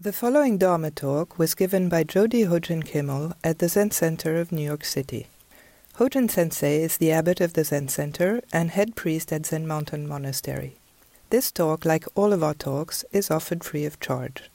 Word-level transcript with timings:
The 0.00 0.12
following 0.12 0.58
Dharma 0.58 0.90
talk 0.90 1.38
was 1.38 1.54
given 1.54 1.88
by 1.88 2.02
Jody 2.02 2.46
Hojin 2.46 2.84
Kimmel 2.84 3.32
at 3.44 3.60
the 3.60 3.68
Zen 3.68 3.92
Center 3.92 4.40
of 4.40 4.50
New 4.50 4.64
York 4.64 4.84
City. 4.84 5.28
Hojin 5.98 6.28
Sensei 6.28 6.82
is 6.82 6.96
the 6.96 7.12
abbot 7.12 7.40
of 7.40 7.52
the 7.52 7.62
Zen 7.62 7.86
Center 7.86 8.42
and 8.52 8.72
head 8.72 8.96
priest 8.96 9.32
at 9.32 9.46
Zen 9.46 9.68
Mountain 9.68 10.08
Monastery. 10.08 10.74
This 11.30 11.52
talk, 11.52 11.84
like 11.84 12.06
all 12.16 12.32
of 12.32 12.42
our 12.42 12.54
talks, 12.54 13.04
is 13.12 13.30
offered 13.30 13.62
free 13.62 13.84
of 13.84 14.00
charge. 14.00 14.50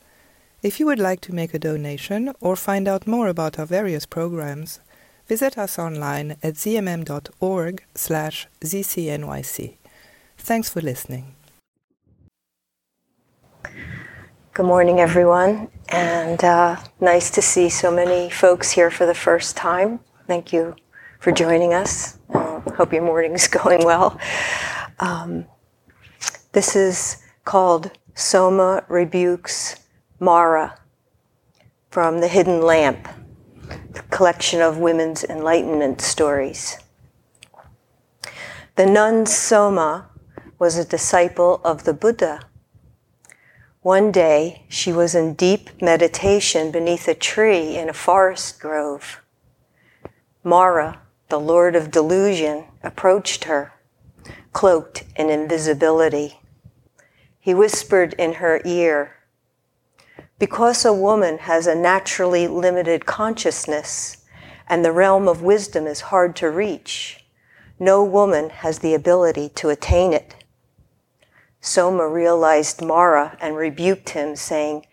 If 0.62 0.78
you 0.78 0.86
would 0.88 1.00
like 1.00 1.22
to 1.22 1.34
make 1.34 1.54
a 1.54 1.60
donation 1.60 2.34
or 2.42 2.58
find 2.58 2.86
out 2.86 3.08
more 3.08 3.30
about 3.30 3.58
our 3.58 3.66
various 3.66 4.06
programs, 4.06 4.82
visit 5.26 5.58
us 5.58 5.80
online 5.80 6.32
at 6.44 6.56
zmm.org 6.56 7.84
slash 7.96 8.48
zcnyc. 8.60 9.78
Thanks 10.38 10.70
for 10.70 10.82
listening. 10.82 11.34
Good 14.60 14.66
morning, 14.66 15.00
everyone, 15.00 15.70
and 15.88 16.44
uh, 16.44 16.76
nice 17.00 17.32
to 17.32 17.42
see 17.42 17.70
so 17.70 17.90
many 17.90 18.30
folks 18.30 18.72
here 18.72 18.92
for 18.92 19.06
the 19.06 19.14
first 19.14 19.56
time. 19.56 20.02
Thank 20.28 20.52
you 20.52 20.76
for 21.22 21.32
joining 21.32 21.74
us. 21.74 22.18
Uh, 22.34 22.60
hope 22.76 22.92
your 22.92 23.04
morning's 23.04 23.48
going 23.64 23.86
well. 23.86 24.20
Um, 25.00 25.46
this 26.52 26.76
is 26.76 27.24
called 27.46 27.92
Soma 28.16 28.84
Rebukes 28.90 29.78
Mara 30.20 30.78
from 31.90 32.20
The 32.20 32.28
Hidden 32.28 32.62
Lamp, 32.62 33.08
the 33.94 34.02
collection 34.12 34.60
of 34.60 34.78
women's 34.78 35.24
enlightenment 35.24 36.02
stories. 36.02 36.78
The 38.76 38.86
nun 38.86 39.26
Soma 39.26 40.10
was 40.60 40.76
a 40.76 40.84
disciple 40.84 41.62
of 41.64 41.86
the 41.86 41.94
Buddha. 41.94 42.49
One 43.82 44.12
day, 44.12 44.64
she 44.68 44.92
was 44.92 45.16
in 45.16 45.36
deep 45.36 45.82
meditation 45.82 46.70
beneath 46.70 47.08
a 47.08 47.14
tree 47.14 47.78
in 47.78 47.88
a 47.88 47.94
forest 47.94 48.60
grove. 48.60 49.22
Mara, 50.44 51.00
the 51.30 51.40
lord 51.40 51.78
of 51.78 51.90
delusion, 51.90 52.66
approached 52.84 53.46
her, 53.46 53.72
cloaked 54.52 55.06
in 55.16 55.30
invisibility. 55.30 56.42
He 57.40 57.54
whispered 57.54 58.14
in 58.16 58.34
her 58.34 58.62
ear, 58.66 59.16
Because 60.40 60.84
a 60.84 60.92
woman 60.92 61.38
has 61.38 61.66
a 61.66 61.74
naturally 61.74 62.50
limited 62.50 63.06
consciousness 63.06 64.26
and 64.68 64.84
the 64.84 64.92
realm 64.92 65.30
of 65.30 65.42
wisdom 65.42 65.88
is 65.88 66.02
hard 66.02 66.36
to 66.36 66.50
reach, 66.50 67.24
no 67.80 68.04
woman 68.04 68.50
has 68.50 68.80
the 68.80 68.94
ability 68.94 69.48
to 69.56 69.70
attain 69.70 70.12
it. 70.12 70.36
Soma 71.62 72.08
realized 72.08 72.82
Mara 72.82 73.38
and 73.42 73.56
rebuked 73.56 74.10
him, 74.10 74.36
saying, 74.36 74.86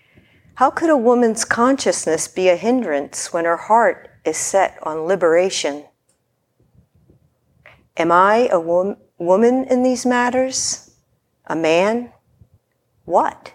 How 0.57 0.71
could 0.71 0.91
a 0.91 0.97
woman's 0.97 1.45
consciousness 1.45 2.27
be 2.29 2.49
a 2.49 2.57
hindrance 2.57 3.33
when 3.33 3.45
her 3.45 3.57
heart 3.57 4.11
is 4.25 4.37
set 4.37 4.79
on 4.83 5.07
liberation? 5.07 5.85
Am 7.97 8.11
I 8.11 8.49
a 8.51 8.59
wo- 8.59 8.99
woman 9.19 9.65
in 9.65 9.83
these 9.83 10.05
matters? 10.05 10.91
A 11.47 11.57
man? 11.57 12.13
What? 13.05 13.53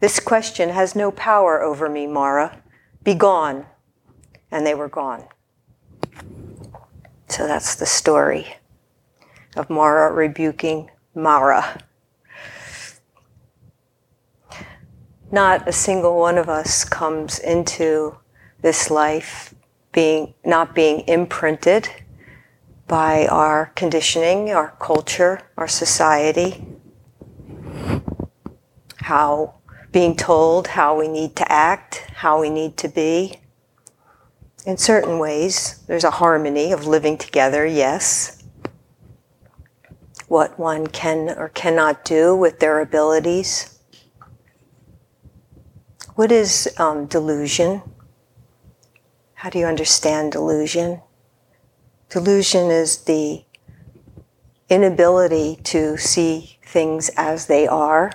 This 0.00 0.20
question 0.20 0.68
has 0.68 0.94
no 0.94 1.10
power 1.10 1.62
over 1.62 1.88
me, 1.88 2.06
Mara. 2.06 2.62
Be 3.02 3.14
gone. 3.14 3.66
And 4.50 4.66
they 4.66 4.74
were 4.74 4.88
gone. 4.88 5.24
So 7.28 7.46
that's 7.46 7.74
the 7.74 7.86
story 7.86 8.56
of 9.56 9.68
Mara 9.68 10.12
rebuking 10.12 10.90
Mara. 11.18 11.82
Not 15.32 15.68
a 15.68 15.72
single 15.72 16.16
one 16.16 16.38
of 16.38 16.48
us 16.48 16.84
comes 16.84 17.40
into 17.40 18.16
this 18.62 18.88
life 18.88 19.52
being 19.92 20.34
not 20.44 20.76
being 20.76 21.00
imprinted 21.08 21.88
by 22.86 23.26
our 23.26 23.72
conditioning, 23.74 24.50
our 24.50 24.76
culture, 24.80 25.42
our 25.56 25.66
society, 25.66 26.64
how 28.98 29.54
being 29.90 30.14
told 30.14 30.68
how 30.68 30.96
we 30.96 31.08
need 31.08 31.34
to 31.34 31.52
act, 31.52 31.96
how 32.14 32.40
we 32.40 32.48
need 32.48 32.76
to 32.76 32.88
be. 32.88 33.40
In 34.64 34.76
certain 34.76 35.18
ways, 35.18 35.82
there's 35.88 36.04
a 36.04 36.12
harmony 36.12 36.72
of 36.72 36.86
living 36.86 37.18
together, 37.18 37.66
yes. 37.66 38.37
What 40.28 40.58
one 40.58 40.86
can 40.86 41.30
or 41.30 41.48
cannot 41.48 42.04
do 42.04 42.36
with 42.36 42.60
their 42.60 42.80
abilities. 42.80 43.78
What 46.14 46.30
is 46.30 46.68
um, 46.78 47.06
delusion? 47.06 47.82
How 49.34 49.50
do 49.50 49.58
you 49.58 49.66
understand 49.66 50.32
delusion? 50.32 51.00
Delusion 52.10 52.70
is 52.70 53.04
the 53.04 53.44
inability 54.68 55.56
to 55.64 55.96
see 55.96 56.58
things 56.62 57.10
as 57.16 57.46
they 57.46 57.66
are, 57.66 58.12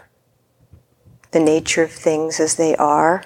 the 1.32 1.40
nature 1.40 1.84
of 1.84 1.92
things 1.92 2.40
as 2.40 2.56
they 2.56 2.76
are. 2.76 3.24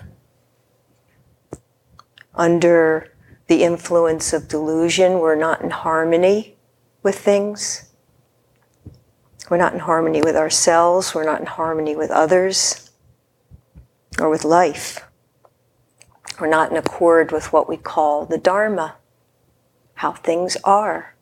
Under 2.34 3.14
the 3.48 3.64
influence 3.64 4.32
of 4.32 4.48
delusion, 4.48 5.20
we're 5.20 5.36
not 5.36 5.62
in 5.62 5.72
harmony 5.72 6.56
with 7.04 7.18
things. 7.18 7.87
We're 9.50 9.58
not 9.58 9.74
in 9.74 9.80
harmony 9.80 10.22
with 10.22 10.36
ourselves, 10.36 11.16
we're 11.16 11.24
not 11.24 11.40
in 11.40 11.46
harmony 11.46 11.96
with 11.96 12.12
others 12.12 12.92
or 14.20 14.30
with 14.30 14.44
life. 14.44 15.06
We're 16.40 16.48
not 16.48 16.70
in 16.70 16.78
accord 16.78 17.32
with 17.32 17.54
what 17.54 17.70
we 17.70 17.78
call 17.78 18.26
the 18.26 18.38
Dharma 18.38 18.96
how 19.98 20.12
things 20.12 20.58
are. 20.64 21.16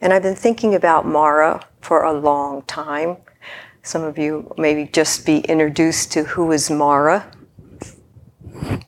And 0.00 0.12
I've 0.12 0.22
been 0.22 0.36
thinking 0.36 0.74
about 0.74 1.06
Mara 1.06 1.66
for 1.80 2.04
a 2.04 2.12
long 2.12 2.62
time. 2.62 3.16
Some 3.82 4.04
of 4.04 4.18
you 4.18 4.54
maybe 4.56 4.86
just 4.86 5.26
be 5.26 5.38
introduced 5.40 6.12
to 6.12 6.22
who 6.24 6.52
is 6.52 6.70
Mara. 6.70 7.30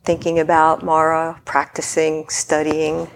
Thinking 0.05 0.39
about 0.39 0.85
Mara, 0.85 1.41
practicing, 1.45 2.29
studying, 2.29 3.11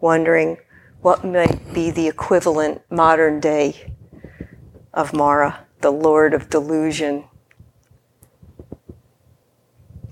wondering 0.00 0.58
what 1.02 1.24
might 1.24 1.74
be 1.74 1.90
the 1.90 2.06
equivalent 2.06 2.80
modern 2.88 3.40
day 3.40 3.92
of 4.94 5.12
Mara, 5.12 5.66
the 5.80 5.90
Lord 5.90 6.32
of 6.32 6.48
Delusion 6.48 7.24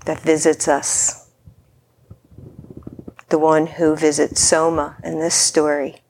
that 0.05 0.19
visits 0.19 0.67
us 0.67 1.29
the 3.29 3.39
one 3.39 3.65
who 3.65 3.95
visits 3.95 4.41
Soma 4.41 4.97
in 5.05 5.19
this 5.19 5.33
story. 5.33 6.01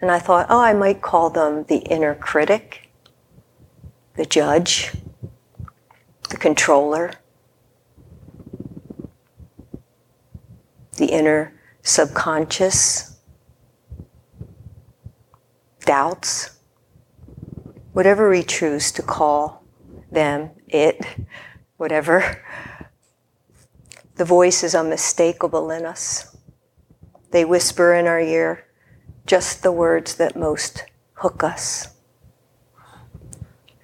And 0.00 0.10
I 0.10 0.18
thought, 0.18 0.46
oh, 0.50 0.58
I 0.58 0.72
might 0.72 1.00
call 1.00 1.30
them 1.30 1.62
the 1.68 1.76
inner 1.76 2.16
critic, 2.16 2.90
the 4.16 4.26
judge, 4.26 4.92
the 6.28 6.36
controller, 6.36 7.12
the 10.96 11.06
inner 11.06 11.54
subconscious, 11.82 13.11
doubts, 15.84 16.58
whatever 17.92 18.30
we 18.30 18.42
choose 18.42 18.92
to 18.92 19.02
call 19.02 19.64
them, 20.10 20.50
it, 20.68 21.04
whatever. 21.76 22.42
The 24.16 24.24
voice 24.24 24.62
is 24.62 24.74
unmistakable 24.74 25.70
in 25.70 25.84
us. 25.84 26.36
They 27.30 27.44
whisper 27.44 27.94
in 27.94 28.06
our 28.06 28.20
ear 28.20 28.66
just 29.26 29.62
the 29.62 29.72
words 29.72 30.16
that 30.16 30.36
most 30.36 30.84
hook 31.14 31.42
us. 31.42 31.88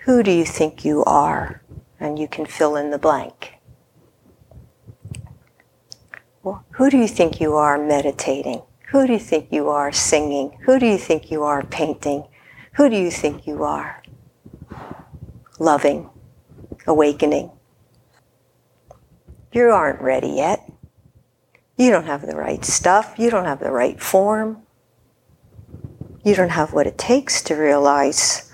Who 0.04 0.22
do 0.22 0.30
you 0.30 0.44
think 0.44 0.84
you 0.84 1.04
are? 1.04 1.62
And 2.00 2.18
you 2.18 2.28
can 2.28 2.46
fill 2.46 2.76
in 2.76 2.90
the 2.90 2.98
blank. 2.98 3.54
Well, 6.42 6.64
who 6.72 6.90
do 6.90 6.96
you 6.96 7.08
think 7.08 7.40
you 7.40 7.54
are 7.54 7.78
meditating? 7.78 8.62
Who 8.90 9.06
do 9.06 9.12
you 9.12 9.18
think 9.18 9.48
you 9.52 9.68
are 9.68 9.92
singing? 9.92 10.56
Who 10.62 10.78
do 10.78 10.86
you 10.86 10.96
think 10.96 11.30
you 11.30 11.42
are 11.42 11.62
painting? 11.62 12.24
Who 12.74 12.88
do 12.88 12.96
you 12.96 13.10
think 13.10 13.46
you 13.46 13.62
are 13.62 14.02
loving, 15.58 16.08
awakening? 16.86 17.50
You 19.52 19.68
aren't 19.70 20.00
ready 20.00 20.28
yet. 20.28 20.70
You 21.76 21.90
don't 21.90 22.06
have 22.06 22.26
the 22.26 22.34
right 22.34 22.64
stuff. 22.64 23.14
You 23.18 23.30
don't 23.30 23.44
have 23.44 23.60
the 23.60 23.70
right 23.70 24.00
form. 24.00 24.62
You 26.24 26.34
don't 26.34 26.50
have 26.50 26.72
what 26.72 26.86
it 26.86 26.96
takes 26.96 27.42
to 27.42 27.54
realize 27.54 28.50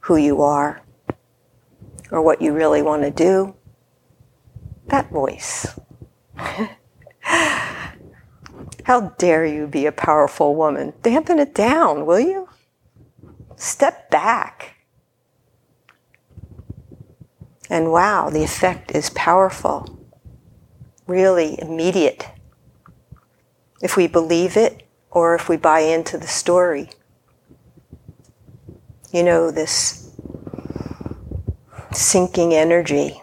who 0.00 0.16
you 0.16 0.42
are 0.42 0.82
or 2.10 2.20
what 2.20 2.42
you 2.42 2.52
really 2.52 2.82
want 2.82 3.02
to 3.02 3.10
do. 3.10 3.54
That 4.88 5.10
voice. 5.10 5.78
How 8.86 9.00
dare 9.18 9.44
you 9.44 9.66
be 9.66 9.84
a 9.84 9.90
powerful 9.90 10.54
woman? 10.54 10.92
Dampen 11.02 11.40
it 11.40 11.52
down, 11.52 12.06
will 12.06 12.20
you? 12.20 12.48
Step 13.56 14.12
back. 14.12 14.76
And 17.68 17.90
wow, 17.90 18.30
the 18.30 18.44
effect 18.44 18.92
is 18.92 19.10
powerful, 19.10 19.98
really 21.08 21.60
immediate. 21.60 22.28
If 23.82 23.96
we 23.96 24.06
believe 24.06 24.56
it 24.56 24.86
or 25.10 25.34
if 25.34 25.48
we 25.48 25.56
buy 25.56 25.80
into 25.80 26.16
the 26.16 26.28
story. 26.28 26.90
You 29.12 29.24
know, 29.24 29.50
this 29.50 30.12
sinking 31.90 32.54
energy, 32.54 33.20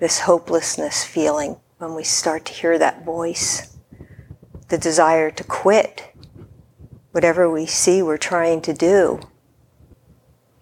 this 0.00 0.18
hopelessness 0.18 1.04
feeling 1.04 1.60
when 1.78 1.94
we 1.94 2.02
start 2.02 2.44
to 2.44 2.52
hear 2.52 2.76
that 2.78 3.04
voice, 3.04 3.76
the 4.68 4.78
desire 4.78 5.30
to 5.30 5.44
quit 5.44 6.12
whatever 7.12 7.50
we 7.50 7.66
see 7.66 8.02
we're 8.02 8.18
trying 8.18 8.60
to 8.60 8.72
do, 8.72 9.20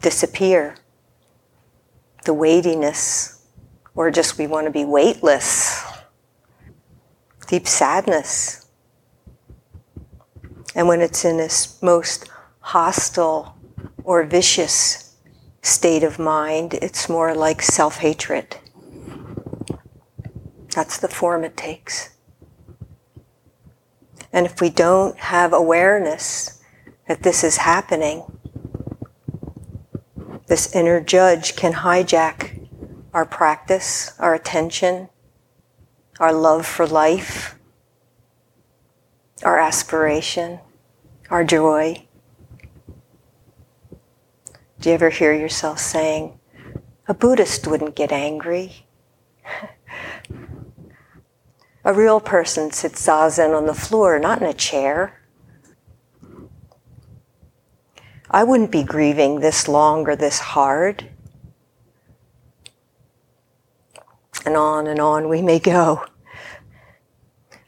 disappear, 0.03 0.77
the 2.25 2.35
weightiness, 2.35 3.47
or 3.95 4.11
just 4.11 4.39
we 4.39 4.47
want 4.47 4.67
to 4.67 4.71
be 4.71 4.85
weightless, 4.85 5.83
deep 7.47 7.67
sadness. 7.67 8.67
And 10.75 10.87
when 10.87 11.01
it's 11.01 11.25
in 11.25 11.39
this 11.39 11.81
most 11.83 12.29
hostile 12.61 13.57
or 14.05 14.23
vicious 14.25 15.17
state 15.63 16.05
of 16.05 16.19
mind, 16.19 16.75
it's 16.75 17.09
more 17.09 17.35
like 17.35 17.63
self 17.63 17.99
hatred. 17.99 18.59
That's 20.77 20.99
the 20.99 21.09
form 21.09 21.43
it 21.43 21.57
takes. 21.57 22.11
And 24.31 24.45
if 24.45 24.61
we 24.61 24.69
don't 24.69 25.17
have 25.17 25.55
awareness 25.55 26.63
that 27.09 27.23
this 27.23 27.43
is 27.43 27.57
happening, 27.57 28.25
this 30.49 30.77
inner 30.77 31.01
judge 31.01 31.57
can 31.57 31.73
hijack 31.73 32.69
our 33.15 33.25
practice, 33.25 34.13
our 34.19 34.35
attention, 34.35 35.09
our 36.21 36.35
love 36.35 36.67
for 36.67 36.87
life, 36.87 37.55
our 39.43 39.59
aspiration, 39.59 40.61
our 41.31 41.43
joy. 41.43 42.07
Do 44.79 44.91
you 44.91 44.95
ever 44.95 45.09
hear 45.09 45.33
yourself 45.33 45.79
saying, 45.79 46.39
a 47.09 47.15
Buddhist 47.15 47.67
wouldn't 47.67 47.97
get 47.97 48.13
angry? 48.13 48.85
A 51.87 51.95
real 51.95 52.19
person 52.19 52.73
sits 52.73 53.07
zazen 53.07 53.57
on 53.57 53.67
the 53.67 53.73
floor, 53.73 54.19
not 54.19 54.43
in 54.43 54.49
a 54.49 54.53
chair. 54.53 55.21
I 58.29 58.43
wouldn't 58.43 58.73
be 58.73 58.83
grieving 58.83 59.39
this 59.39 59.69
long 59.69 60.09
or 60.09 60.17
this 60.17 60.41
hard. 60.41 61.09
And 64.45 64.57
on 64.57 64.89
and 64.89 64.99
on 64.99 65.29
we 65.29 65.41
may 65.41 65.61
go. 65.61 66.05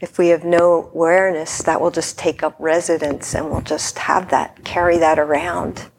If 0.00 0.18
we 0.18 0.28
have 0.28 0.42
no 0.42 0.90
awareness, 0.92 1.62
that 1.62 1.80
will 1.80 1.92
just 1.92 2.18
take 2.18 2.42
up 2.42 2.56
residence 2.58 3.36
and 3.36 3.48
we'll 3.48 3.60
just 3.60 4.00
have 4.00 4.30
that, 4.30 4.64
carry 4.64 4.98
that 4.98 5.20
around. 5.20 5.92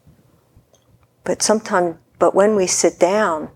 But 1.24 1.42
sometimes, 1.42 1.96
but 2.18 2.36
when 2.36 2.58
we 2.58 2.68
sit 2.68 3.00
down, 3.00 3.52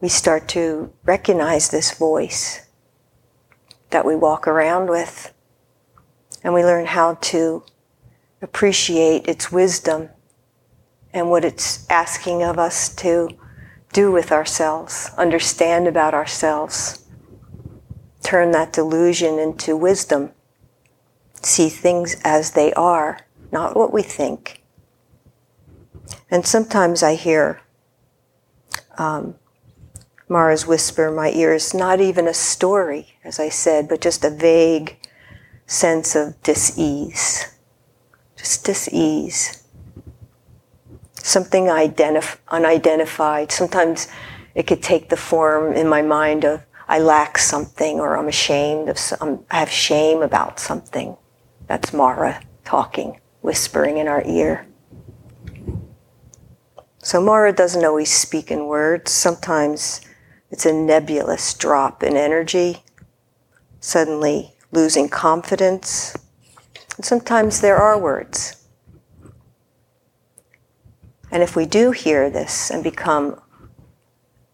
we 0.00 0.08
start 0.08 0.48
to 0.48 0.92
recognize 1.04 1.68
this 1.68 1.96
voice 1.96 2.65
that 3.96 4.04
we 4.04 4.14
walk 4.14 4.46
around 4.46 4.90
with. 4.90 5.32
And 6.44 6.52
we 6.52 6.62
learn 6.62 6.84
how 6.84 7.14
to 7.14 7.64
appreciate 8.42 9.26
its 9.26 9.50
wisdom 9.50 10.10
and 11.14 11.30
what 11.30 11.46
it's 11.46 11.88
asking 11.88 12.42
of 12.42 12.58
us 12.58 12.94
to 12.96 13.30
do 13.94 14.12
with 14.12 14.32
ourselves, 14.32 15.12
understand 15.16 15.88
about 15.88 16.12
ourselves, 16.12 17.06
turn 18.22 18.50
that 18.50 18.70
delusion 18.70 19.38
into 19.38 19.74
wisdom, 19.74 20.32
see 21.40 21.70
things 21.70 22.20
as 22.22 22.50
they 22.50 22.74
are, 22.74 23.20
not 23.50 23.74
what 23.74 23.94
we 23.94 24.02
think. 24.02 24.62
And 26.30 26.46
sometimes 26.46 27.02
I 27.02 27.14
hear 27.14 27.62
um, 28.98 29.36
Mara's 30.28 30.66
whisper 30.66 31.08
in 31.08 31.14
my 31.14 31.30
ears, 31.30 31.72
not 31.72 32.00
even 32.00 32.26
a 32.26 32.34
story, 32.34 33.14
as 33.24 33.38
I 33.38 33.48
said, 33.48 33.88
but 33.88 34.00
just 34.00 34.24
a 34.24 34.30
vague 34.30 34.96
sense 35.66 36.16
of 36.16 36.40
dis-ease. 36.42 37.46
Just 38.36 38.64
dis-ease. 38.64 39.62
Something 41.14 41.64
identif- 41.64 42.38
unidentified. 42.48 43.52
Sometimes 43.52 44.08
it 44.54 44.66
could 44.66 44.82
take 44.82 45.08
the 45.08 45.16
form 45.16 45.72
in 45.72 45.88
my 45.88 46.02
mind 46.02 46.44
of 46.44 46.62
I 46.88 47.00
lack 47.00 47.36
something 47.36 47.98
or 47.98 48.16
I'm 48.16 48.28
ashamed 48.28 48.88
of 48.88 48.98
some, 48.98 49.44
I 49.50 49.58
have 49.58 49.70
shame 49.70 50.22
about 50.22 50.60
something. 50.60 51.16
That's 51.66 51.92
Mara 51.92 52.40
talking, 52.64 53.20
whispering 53.40 53.98
in 53.98 54.06
our 54.06 54.22
ear. 54.24 54.66
So 56.98 57.20
Mara 57.20 57.52
doesn't 57.52 57.84
always 57.84 58.12
speak 58.12 58.50
in 58.50 58.66
words. 58.66 59.10
Sometimes 59.10 60.00
it's 60.50 60.66
a 60.66 60.72
nebulous 60.72 61.54
drop 61.54 62.02
in 62.02 62.16
energy, 62.16 62.82
suddenly 63.80 64.54
losing 64.72 65.08
confidence. 65.08 66.16
And 66.96 67.04
sometimes 67.04 67.60
there 67.60 67.76
are 67.76 67.98
words. 67.98 68.64
And 71.30 71.42
if 71.42 71.56
we 71.56 71.66
do 71.66 71.90
hear 71.90 72.30
this 72.30 72.70
and 72.70 72.82
become 72.84 73.40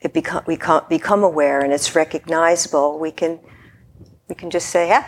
it 0.02 0.12
become, 0.12 0.42
we 0.46 0.58
become 0.88 1.22
aware 1.22 1.60
and 1.60 1.72
it's 1.72 1.94
recognizable, 1.94 2.98
we 2.98 3.12
can, 3.12 3.38
we 4.28 4.34
can 4.34 4.50
just 4.50 4.68
say, 4.68 4.90
ah, 4.92 5.06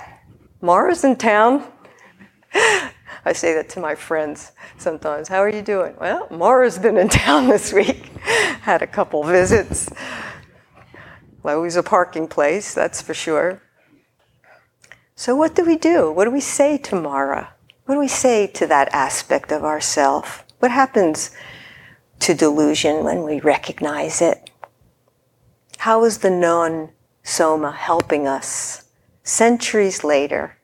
Mara's 0.61 1.05
in 1.05 1.17
town. 1.17 1.65
I 3.27 3.33
say 3.33 3.55
that 3.55 3.69
to 3.71 3.81
my 3.81 3.95
friends 3.95 4.53
sometimes. 4.79 5.29
How 5.29 5.39
are 5.39 5.49
you 5.49 5.63
doing? 5.63 5.95
Well, 6.01 6.29
Mara's 6.31 6.79
been 6.79 6.97
in 6.97 7.09
town 7.25 7.49
this 7.49 7.73
week. 7.73 8.07
Had 8.61 8.83
a 8.83 8.87
couple 8.87 9.25
visits. 9.25 9.91
Always 11.45 11.77
a 11.77 11.83
parking 11.83 12.27
place, 12.27 12.73
that's 12.73 13.03
for 13.03 13.13
sure. 13.13 13.61
So, 15.15 15.37
what 15.37 15.55
do 15.55 15.65
we 15.65 15.77
do? 15.77 16.11
What 16.11 16.25
do 16.25 16.31
we 16.31 16.41
say 16.41 16.79
to 16.79 16.97
Mara? 16.97 17.53
What 17.85 17.97
do 17.97 17.99
we 18.01 18.09
say 18.09 18.47
to 18.47 18.67
that 18.67 18.89
aspect 18.95 19.53
of 19.53 19.63
ourself? 19.63 20.45
What 20.59 20.71
happens 20.71 21.31
to 22.21 22.35
delusion 22.35 23.05
when 23.05 23.25
we 23.25 23.41
recognize 23.41 24.23
it? 24.23 24.51
How 25.79 26.05
is 26.05 26.19
the 26.19 26.31
non 26.31 26.91
soma 27.23 27.73
helping 27.73 28.27
us 28.27 28.89
centuries 29.23 30.03
later, 30.03 30.57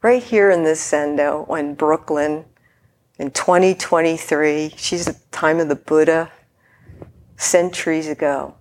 right 0.00 0.22
here 0.22 0.48
in 0.48 0.62
this 0.62 0.92
Zendo 0.92 1.58
in 1.58 1.74
Brooklyn 1.74 2.44
in 3.18 3.32
2023? 3.32 4.74
She's 4.76 5.06
the 5.06 5.16
time 5.32 5.58
of 5.58 5.68
the 5.68 5.74
Buddha, 5.74 6.30
centuries 7.36 8.06
ago 8.06 8.54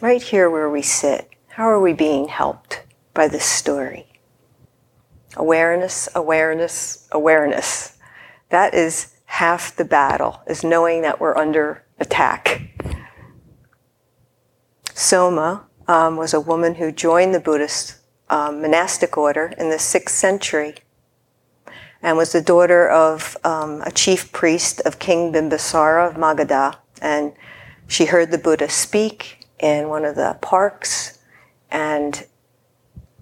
right 0.00 0.22
here 0.22 0.50
where 0.50 0.68
we 0.68 0.82
sit, 0.82 1.28
how 1.48 1.64
are 1.64 1.80
we 1.80 1.92
being 1.92 2.28
helped 2.28 2.82
by 3.12 3.28
this 3.28 3.44
story? 3.44 4.06
Awareness, 5.36 6.08
awareness, 6.14 7.08
awareness. 7.12 7.96
That 8.50 8.74
is 8.74 9.14
half 9.26 9.74
the 9.76 9.84
battle, 9.84 10.40
is 10.46 10.64
knowing 10.64 11.02
that 11.02 11.20
we're 11.20 11.36
under 11.36 11.84
attack. 11.98 12.62
Soma 14.92 15.66
um, 15.88 16.16
was 16.16 16.34
a 16.34 16.40
woman 16.40 16.76
who 16.76 16.92
joined 16.92 17.34
the 17.34 17.40
Buddhist 17.40 17.96
um, 18.30 18.62
monastic 18.62 19.16
order 19.16 19.52
in 19.58 19.70
the 19.70 19.78
sixth 19.78 20.14
century 20.14 20.76
and 22.02 22.16
was 22.16 22.32
the 22.32 22.40
daughter 22.40 22.88
of 22.88 23.36
um, 23.44 23.80
a 23.82 23.90
chief 23.90 24.30
priest 24.32 24.80
of 24.84 24.98
King 24.98 25.32
Bimbisara 25.32 26.08
of 26.08 26.16
Magadha. 26.16 26.76
And 27.00 27.32
she 27.88 28.06
heard 28.06 28.30
the 28.30 28.38
Buddha 28.38 28.68
speak 28.68 29.43
in 29.58 29.88
one 29.88 30.04
of 30.04 30.16
the 30.16 30.36
parks 30.40 31.18
and 31.70 32.26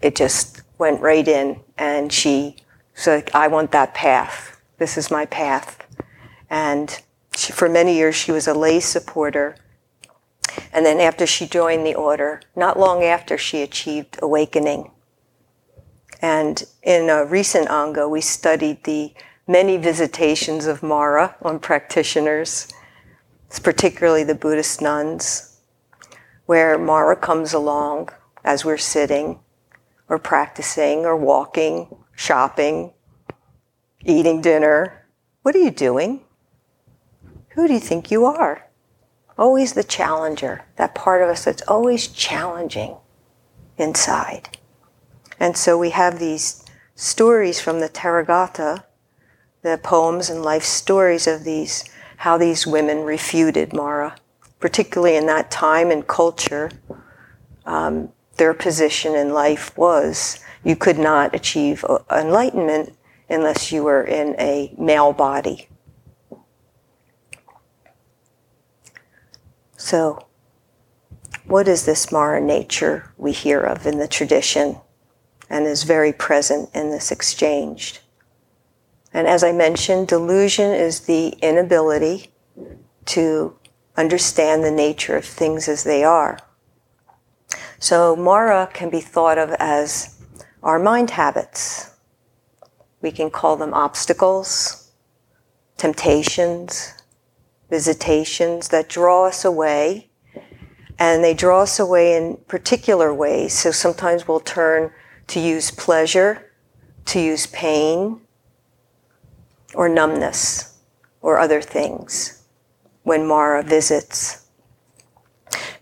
it 0.01 0.17
just 0.17 0.62
went 0.79 1.01
right 1.01 1.29
in 1.29 1.61
and 1.79 2.12
she 2.12 2.57
said 2.95 3.31
i 3.35 3.49
want 3.49 3.71
that 3.73 3.95
path. 3.95 4.61
This 4.79 4.97
is 4.99 5.11
my 5.11 5.27
path. 5.27 5.87
And 6.51 7.01
she, 7.37 7.53
for 7.53 7.69
many 7.69 7.97
years 7.97 8.15
she 8.15 8.33
was 8.33 8.47
a 8.47 8.55
lay 8.55 8.81
supporter. 8.81 9.57
And 10.73 10.85
then 10.85 11.01
after 11.01 11.27
she 11.27 11.47
joined 11.47 11.87
the 11.87 11.95
order 11.95 12.41
not 12.55 12.79
long 12.79 13.03
after 13.03 13.39
she 13.39 13.62
achieved 13.62 14.19
awakening. 14.21 14.91
And 16.21 16.62
in 16.83 17.09
a 17.09 17.25
recent 17.25 17.71
ango 17.71 18.09
we 18.09 18.21
studied 18.21 18.85
the 18.85 19.12
many 19.47 19.77
visitations 19.77 20.67
of 20.67 20.83
mara 20.83 21.37
on 21.43 21.59
practitioners 21.59 22.69
particularly 23.62 24.25
the 24.25 24.35
buddhist 24.35 24.81
nuns 24.81 25.51
where 26.47 26.79
Mara 26.79 27.17
comes 27.17 27.53
along 27.53 28.11
as 28.45 28.65
we're 28.65 28.79
sitting 28.79 29.41
or 30.09 30.19
practicing 30.19 31.05
or 31.05 31.17
walking, 31.17 31.95
shopping, 32.15 32.93
eating 34.05 34.41
dinner. 34.41 35.07
What 35.43 35.55
are 35.55 35.61
you 35.63 35.71
doing? 35.71 36.23
Who 37.51 37.67
do 37.67 37.75
you 37.75 37.81
think 37.81 38.11
you 38.11 38.25
are? 38.25 38.67
always 39.39 39.73
the 39.73 39.85
challenger, 39.85 40.63
that 40.77 40.95
part 40.95 41.23
of 41.23 41.29
us 41.29 41.45
that's 41.45 41.63
always 41.69 42.09
challenging 42.09 42.97
inside. 43.77 44.57
And 45.41 45.57
so 45.57 45.77
we 45.77 45.91
have 45.91 46.19
these 46.19 46.65
stories 46.95 47.61
from 47.61 47.81
the 47.81 47.89
Therigatha, 47.89 48.85
the 49.63 49.81
poems 49.83 50.29
and 50.31 50.43
life 50.43 50.63
stories 50.63 51.27
of 51.27 51.45
these, 51.45 51.85
how 52.19 52.39
these 52.39 52.67
women 52.67 53.03
refuted 53.03 53.73
Mara, 53.73 54.17
particularly 54.62 55.16
in 55.16 55.26
that 55.26 55.50
time 55.50 55.90
and 55.90 56.07
culture. 56.07 56.71
Um, 57.66 58.11
their 58.37 58.54
position 58.54 59.14
in 59.14 59.35
life 59.35 59.76
was 59.76 60.38
you 60.64 60.76
could 60.76 60.99
not 60.99 61.35
achieve 61.35 61.85
enlightenment 62.11 62.97
unless 63.28 63.73
you 63.73 63.83
were 63.83 64.04
in 64.04 64.35
a 64.38 64.73
male 64.78 65.12
body. 65.12 65.69
So, 69.76 70.26
what 71.45 71.66
is 71.66 71.85
this 71.85 72.12
Mara 72.12 72.40
nature 72.40 73.12
we 73.16 73.33
hear 73.33 73.61
of 73.61 73.85
in 73.85 73.99
the 73.99 74.07
tradition 74.07 74.76
and 75.50 75.66
is 75.66 75.83
very 75.83 76.12
present 76.12 76.71
in 76.73 76.90
this 76.90 77.11
exchange? 77.11 78.00
And 79.12 79.26
as 79.26 79.42
I 79.42 79.50
mentioned, 79.50 80.07
delusion 80.07 80.71
is 80.71 81.00
the 81.00 81.31
inability 81.42 82.33
to 83.07 83.57
understand 83.97 84.65
the 84.65 84.71
nature 84.71 85.17
of 85.17 85.25
things 85.25 85.69
as 85.69 85.85
they 85.85 86.03
are. 86.05 86.39
So 87.79 88.17
Mara 88.17 88.69
can 88.73 88.91
be 88.91 89.01
thought 89.01 89.39
of 89.39 89.51
as 89.59 90.19
our 90.63 90.79
mind 90.79 91.11
habits. 91.11 91.91
We 93.01 93.11
can 93.11 93.31
call 93.31 93.57
them 93.57 93.75
obstacles, 93.75 94.91
temptations, 95.77 96.95
visitations 97.69 98.69
that 98.69 98.89
draw 98.89 99.27
us 99.27 99.45
away. 99.45 100.09
And 100.99 101.25
they 101.25 101.35
draw 101.35 101.63
us 101.63 101.81
away 101.81 102.17
in 102.17 102.37
particular 102.47 103.13
ways. 103.13 103.55
So 103.55 103.73
sometimes 103.73 104.29
we'll 104.29 104.41
turn 104.41 104.93
to 105.29 105.41
use 105.41 105.71
pleasure, 105.71 106.53
to 107.07 107.21
use 107.21 107.47
pain, 107.47 108.21
or 109.75 109.89
numbness, 109.89 110.79
or 111.21 111.39
other 111.41 111.61
things 111.61 112.42
when 113.02 113.26
Mara 113.26 113.62
visits. 113.62 114.47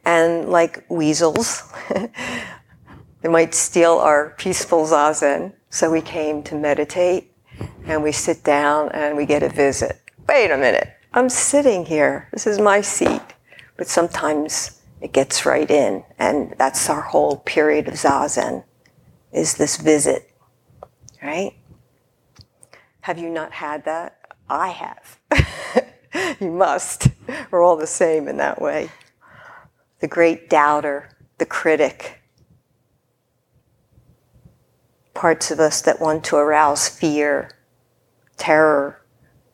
And 0.04 0.48
like 0.48 0.84
weasels, 0.88 1.62
they 3.22 3.28
might 3.28 3.54
steal 3.54 3.98
our 3.98 4.30
peaceful 4.38 4.84
zazen. 4.86 5.52
So 5.68 5.90
we 5.90 6.00
came 6.00 6.42
to 6.44 6.54
meditate 6.54 7.32
and 7.84 8.02
we 8.02 8.12
sit 8.12 8.42
down 8.42 8.90
and 8.92 9.16
we 9.16 9.26
get 9.26 9.42
a 9.42 9.48
visit. 9.48 10.00
Wait 10.28 10.50
a 10.50 10.56
minute, 10.56 10.88
I'm 11.12 11.28
sitting 11.28 11.84
here. 11.84 12.28
This 12.32 12.46
is 12.46 12.58
my 12.58 12.80
seat. 12.80 13.22
But 13.76 13.88
sometimes 13.88 14.80
it 15.00 15.12
gets 15.12 15.46
right 15.46 15.70
in. 15.70 16.04
And 16.18 16.54
that's 16.58 16.88
our 16.90 17.00
whole 17.00 17.38
period 17.38 17.88
of 17.88 17.94
zazen 17.94 18.64
is 19.32 19.54
this 19.54 19.76
visit, 19.76 20.30
right? 21.22 21.54
Have 23.02 23.18
you 23.18 23.30
not 23.30 23.52
had 23.52 23.84
that? 23.84 24.18
I 24.48 24.68
have. 24.68 25.18
you 26.40 26.50
must. 26.50 27.08
We're 27.50 27.62
all 27.62 27.76
the 27.76 27.86
same 27.86 28.28
in 28.28 28.36
that 28.38 28.60
way 28.60 28.90
the 30.00 30.08
great 30.08 30.48
doubter, 30.48 31.10
the 31.36 31.44
critic, 31.44 32.22
parts 35.12 35.50
of 35.50 35.60
us 35.60 35.82
that 35.82 36.00
want 36.00 36.24
to 36.24 36.36
arouse 36.36 36.88
fear, 36.88 37.50
terror, 38.38 39.02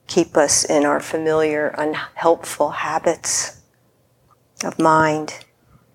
keep 0.07 0.37
us 0.37 0.65
in 0.65 0.85
our 0.85 1.01
familiar, 1.01 1.75
unhelpful 1.77 2.71
habits 2.71 3.61
of 4.63 4.79
mind, 4.79 5.45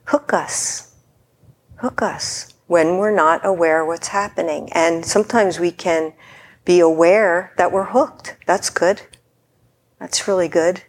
hook 0.05 0.33
us, 0.33 0.93
hook 1.77 2.01
us 2.01 2.53
when 2.67 2.97
we're 2.97 3.15
not 3.15 3.45
aware 3.45 3.85
what's 3.85 4.09
happening. 4.09 4.69
And 4.73 5.05
sometimes 5.05 5.59
we 5.59 5.71
can 5.71 6.13
be 6.65 6.81
aware 6.81 7.53
that 7.57 7.71
we're 7.71 7.85
hooked. 7.85 8.35
That's 8.45 8.69
good. 8.69 9.01
That's 10.01 10.27
really 10.27 10.49
good. 10.49 10.83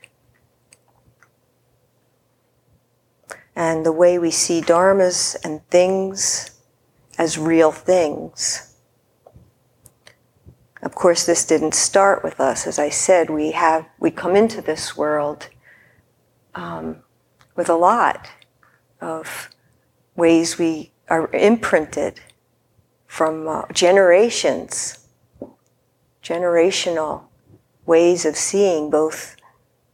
and 3.54 3.84
the 3.84 3.92
way 3.92 4.18
we 4.18 4.30
see 4.30 4.60
dharmas 4.60 5.36
and 5.44 5.66
things 5.68 6.58
as 7.18 7.38
real 7.38 7.70
things. 7.70 8.74
Of 10.82 10.94
course, 10.94 11.26
this 11.26 11.44
didn't 11.44 11.74
start 11.74 12.24
with 12.24 12.40
us. 12.40 12.66
As 12.66 12.78
I 12.78 12.88
said, 12.88 13.30
we 13.30 13.52
have 13.52 13.86
we 14.00 14.10
come 14.10 14.34
into 14.34 14.60
this 14.60 14.96
world 14.96 15.48
um, 16.54 17.02
with 17.54 17.68
a 17.68 17.76
lot 17.76 18.28
of 19.00 19.50
ways 20.16 20.58
we 20.58 20.92
are 21.08 21.30
imprinted 21.32 22.20
from 23.06 23.46
uh, 23.46 23.62
generations, 23.72 25.06
generational 26.22 27.24
ways 27.92 28.24
of 28.24 28.36
seeing 28.36 28.88
both 28.88 29.36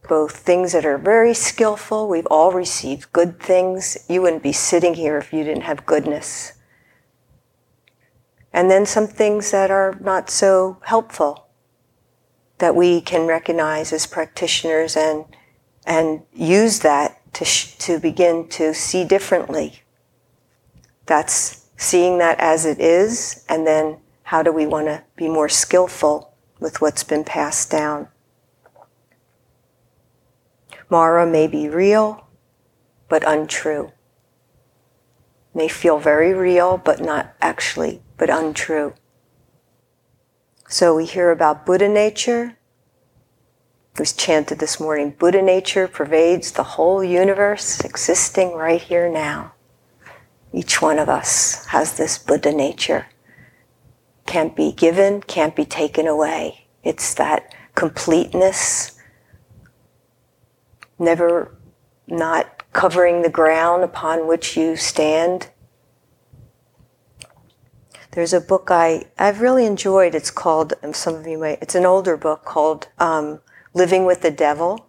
both 0.07 0.37
things 0.37 0.71
that 0.71 0.85
are 0.85 0.97
very 0.97 1.33
skillful. 1.33 2.07
We've 2.07 2.31
all 2.31 2.51
received 2.51 3.13
good 3.13 3.39
things. 3.39 3.81
You 4.07 4.21
wouldn't 4.21 4.41
be 4.41 4.53
sitting 4.53 4.95
here 4.95 5.17
if 5.17 5.31
you 5.33 5.43
didn't 5.43 5.69
have 5.71 5.85
goodness. 5.85 6.53
And 8.51 8.71
then 8.71 8.85
some 8.85 9.05
things 9.05 9.51
that 9.51 9.69
are 9.69 9.97
not 10.01 10.29
so 10.29 10.77
helpful 10.85 11.47
that 12.57 12.75
we 12.75 13.01
can 13.01 13.27
recognize 13.27 13.93
as 13.93 14.07
practitioners 14.07 14.95
and, 14.97 15.25
and 15.85 16.23
use 16.33 16.79
that 16.79 17.21
to, 17.33 17.45
sh- 17.45 17.75
to 17.85 17.99
begin 17.99 18.47
to 18.49 18.73
see 18.73 19.03
differently. 19.03 19.81
That's 21.05 21.67
seeing 21.77 22.17
that 22.17 22.39
as 22.39 22.65
it 22.65 22.79
is, 22.79 23.45
and 23.47 23.67
then 23.67 23.97
how 24.23 24.41
do 24.41 24.51
we 24.51 24.65
want 24.65 24.87
to 24.87 25.03
be 25.15 25.27
more 25.27 25.49
skillful 25.49 26.28
with 26.59 26.81
what's 26.81 27.03
been 27.03 27.23
passed 27.23 27.71
down. 27.71 28.07
Mara 30.89 31.25
may 31.25 31.47
be 31.47 31.69
real, 31.69 32.27
but 33.07 33.23
untrue. 33.27 33.91
May 35.53 35.67
feel 35.67 35.99
very 35.99 36.33
real, 36.33 36.77
but 36.77 36.99
not 36.99 37.35
actually, 37.41 38.01
but 38.17 38.29
untrue. 38.29 38.93
So 40.67 40.95
we 40.95 41.05
hear 41.05 41.31
about 41.31 41.65
Buddha 41.65 41.89
nature. 41.89 42.57
It 43.93 43.99
was 43.99 44.13
chanted 44.13 44.59
this 44.59 44.79
morning 44.79 45.15
Buddha 45.17 45.41
nature 45.41 45.87
pervades 45.87 46.51
the 46.51 46.63
whole 46.63 47.03
universe 47.03 47.79
existing 47.81 48.53
right 48.53 48.81
here 48.81 49.09
now. 49.09 49.53
Each 50.53 50.81
one 50.81 50.99
of 50.99 51.09
us 51.09 51.65
has 51.67 51.97
this 51.97 52.17
Buddha 52.17 52.51
nature. 52.51 53.07
Can't 54.29 54.55
be 54.55 54.71
given, 54.71 55.23
can't 55.23 55.55
be 55.55 55.65
taken 55.65 56.05
away. 56.05 56.67
It's 56.83 57.15
that 57.15 57.51
completeness 57.73 58.91
never 60.99 61.57
not 62.07 62.61
covering 62.71 63.23
the 63.23 63.29
ground 63.31 63.83
upon 63.83 64.27
which 64.27 64.55
you 64.55 64.75
stand. 64.75 65.49
There's 68.11 68.31
a 68.31 68.39
book 68.39 68.67
I, 68.69 69.05
I've 69.17 69.41
really 69.41 69.65
enjoyed. 69.65 70.13
It's 70.13 70.29
called, 70.29 70.75
some 70.91 71.15
of 71.15 71.25
you 71.25 71.39
may, 71.39 71.57
it's 71.59 71.73
an 71.73 71.87
older 71.87 72.15
book 72.15 72.45
called 72.45 72.87
um, 72.99 73.39
Living 73.73 74.05
with 74.05 74.21
the 74.21 74.29
Devil, 74.29 74.87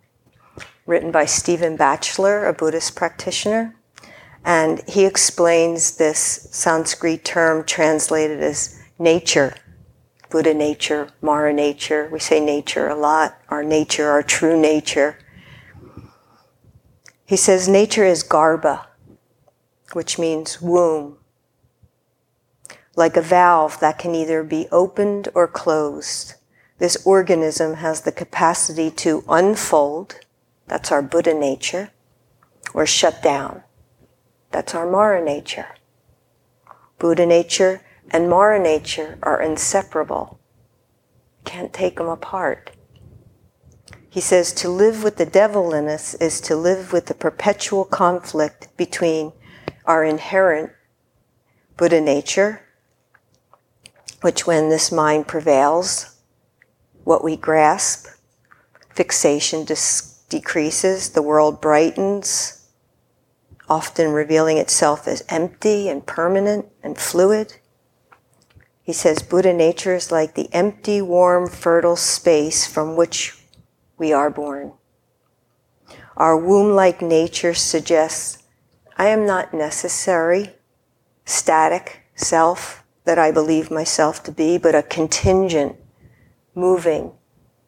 written 0.85 1.11
by 1.11 1.25
Stephen 1.25 1.79
Batchelor, 1.79 2.45
a 2.45 2.53
Buddhist 2.53 2.95
practitioner. 2.95 3.75
And 4.45 4.83
he 4.87 5.07
explains 5.07 5.97
this 5.97 6.47
Sanskrit 6.51 7.25
term 7.25 7.65
translated 7.65 8.43
as 8.43 8.77
nature, 9.00 9.54
Buddha 10.28 10.54
nature, 10.54 11.09
Mara 11.23 11.52
nature. 11.52 12.09
We 12.12 12.21
say 12.21 12.38
nature 12.38 12.87
a 12.88 12.95
lot, 12.95 13.37
our 13.49 13.64
nature, 13.64 14.09
our 14.09 14.23
true 14.23 14.61
nature. 14.61 15.19
He 17.25 17.37
says 17.37 17.66
nature 17.66 18.04
is 18.04 18.23
garbha, 18.23 18.87
which 19.95 20.19
means 20.19 20.61
womb, 20.61 21.16
like 22.95 23.16
a 23.16 23.23
valve 23.23 23.80
that 23.80 23.99
can 23.99 24.14
either 24.14 24.45
be 24.45 24.69
opened 24.71 25.28
or 25.35 25.49
closed. 25.49 26.35
This 26.78 26.97
organism 27.07 27.75
has 27.75 28.02
the 28.02 28.12
capacity 28.12 28.90
to 28.92 29.25
unfold, 29.28 30.21
that's 30.66 30.92
our 30.92 31.02
Buddha 31.02 31.35
nature, 31.35 31.90
or 32.75 32.87
shut 32.87 33.23
down, 33.23 33.62
that's 34.50 34.75
our 34.75 34.88
Mara 34.88 35.25
nature. 35.25 35.69
Buddha 36.99 37.26
nature 37.26 37.80
and 38.11 38.29
Mara 38.29 38.59
nature 38.59 39.19
are 39.23 39.40
inseparable. 39.40 40.40
Can't 41.45 41.73
take 41.73 41.97
them 41.97 42.09
apart. 42.09 42.73
He 44.09 44.21
says 44.21 44.52
to 44.55 44.69
live 44.69 45.05
with 45.05 45.17
the 45.17 45.26
devil 45.26 45.73
in 45.73 45.87
us 45.87 46.14
is 46.14 46.40
to 46.43 46.57
live 46.57 46.93
with 46.93 47.07
the 47.07 47.14
perpetual 47.14 47.85
conflict 47.85 48.69
between 48.76 49.33
our 49.85 50.05
inherent 50.05 50.73
Buddha 51.76 52.00
nature, 52.00 52.62
which 54.21 54.47
when 54.47 54.69
this 54.69 54.90
mind 54.90 55.29
prevails, 55.29 56.17
what 57.05 57.25
we 57.25 57.37
grasp, 57.37 58.09
fixation, 58.90 59.64
dis- 59.64 60.23
decreases, 60.29 61.11
the 61.11 61.23
world 61.23 61.61
brightens, 61.61 62.69
often 63.69 64.11
revealing 64.11 64.59
itself 64.59 65.07
as 65.07 65.25
empty 65.29 65.88
and 65.88 66.05
permanent 66.05 66.67
and 66.83 66.99
fluid. 66.99 67.57
He 68.83 68.93
says 68.93 69.23
Buddha 69.23 69.53
nature 69.53 69.95
is 69.95 70.11
like 70.11 70.35
the 70.35 70.53
empty, 70.53 71.01
warm, 71.01 71.49
fertile 71.49 71.97
space 71.97 72.67
from 72.67 72.97
which 72.97 73.39
we 73.99 74.13
are 74.13 74.31
born. 74.31 74.73
Our 76.17 76.37
womb 76.37 76.75
like 76.75 77.01
nature 77.01 77.55
suggests 77.55 78.43
I 78.97 79.09
am 79.09 79.27
not 79.27 79.55
necessary, 79.55 80.55
static 81.25 82.03
self 82.15 82.83
that 83.05 83.19
I 83.19 83.31
believe 83.31 83.71
myself 83.71 84.23
to 84.25 84.33
be, 84.33 84.59
but 84.59 84.75
a 84.75 84.83
contingent, 84.83 85.77
moving 86.55 87.13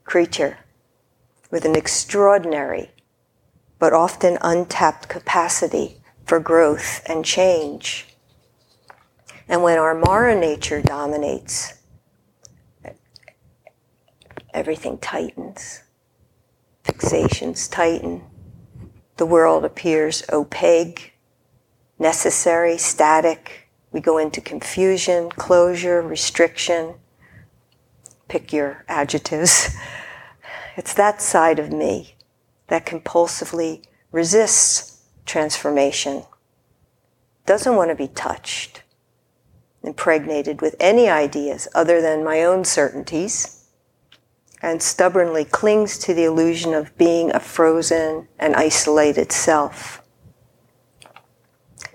creature 0.04 0.58
with 1.50 1.64
an 1.64 1.76
extraordinary 1.76 2.90
but 3.78 3.92
often 3.92 4.38
untapped 4.42 5.08
capacity 5.08 5.96
for 6.24 6.38
growth 6.38 7.02
and 7.06 7.24
change. 7.24 8.11
And 9.52 9.62
when 9.62 9.78
our 9.78 9.94
Mara 9.94 10.34
nature 10.34 10.80
dominates, 10.80 11.74
everything 14.54 14.96
tightens. 14.96 15.82
Fixations 16.84 17.70
tighten. 17.70 18.22
The 19.18 19.26
world 19.26 19.66
appears 19.66 20.24
opaque, 20.32 21.12
necessary, 21.98 22.78
static. 22.78 23.68
We 23.92 24.00
go 24.00 24.16
into 24.16 24.40
confusion, 24.40 25.28
closure, 25.28 26.00
restriction. 26.00 26.94
Pick 28.28 28.54
your 28.54 28.84
adjectives. 28.88 29.76
It's 30.74 30.94
that 30.94 31.20
side 31.20 31.58
of 31.58 31.70
me 31.70 32.14
that 32.68 32.86
compulsively 32.86 33.84
resists 34.10 35.02
transformation, 35.26 36.24
doesn't 37.44 37.76
want 37.76 37.90
to 37.90 37.94
be 37.94 38.08
touched, 38.08 38.81
impregnated 39.82 40.60
with 40.60 40.76
any 40.78 41.08
ideas 41.08 41.68
other 41.74 42.00
than 42.00 42.24
my 42.24 42.42
own 42.44 42.64
certainties, 42.64 43.64
and 44.62 44.80
stubbornly 44.80 45.44
clings 45.44 45.98
to 45.98 46.14
the 46.14 46.24
illusion 46.24 46.72
of 46.72 46.96
being 46.96 47.34
a 47.34 47.40
frozen 47.40 48.28
and 48.38 48.54
isolated 48.54 49.32
self. 49.32 50.02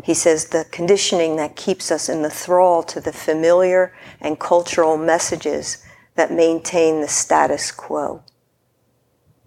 He 0.03 0.13
says 0.13 0.45
the 0.45 0.65
conditioning 0.71 1.35
that 1.37 1.55
keeps 1.55 1.91
us 1.91 2.09
in 2.09 2.21
the 2.21 2.29
thrall 2.29 2.83
to 2.83 2.99
the 2.99 3.13
familiar 3.13 3.93
and 4.21 4.39
cultural 4.39 4.97
messages 4.97 5.83
that 6.15 6.31
maintain 6.31 7.01
the 7.01 7.07
status 7.07 7.71
quo. 7.71 8.23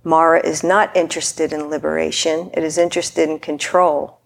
Mara 0.02 0.40
is 0.46 0.64
not 0.64 0.96
interested 0.96 1.52
in 1.52 1.68
liberation, 1.68 2.50
it 2.54 2.64
is 2.64 2.78
interested 2.78 3.28
in 3.28 3.38
control. 3.38 4.19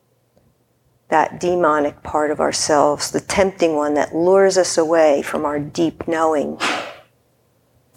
That 1.09 1.39
demonic 1.39 2.03
part 2.03 2.31
of 2.31 2.41
ourselves, 2.41 3.11
the 3.11 3.21
tempting 3.21 3.77
one 3.77 3.95
that 3.95 4.15
lures 4.15 4.57
us 4.57 4.79
away 4.79 5.23
from 5.23 5.45
our 5.45 5.59
deep 5.59 6.09
knowing. 6.09 6.59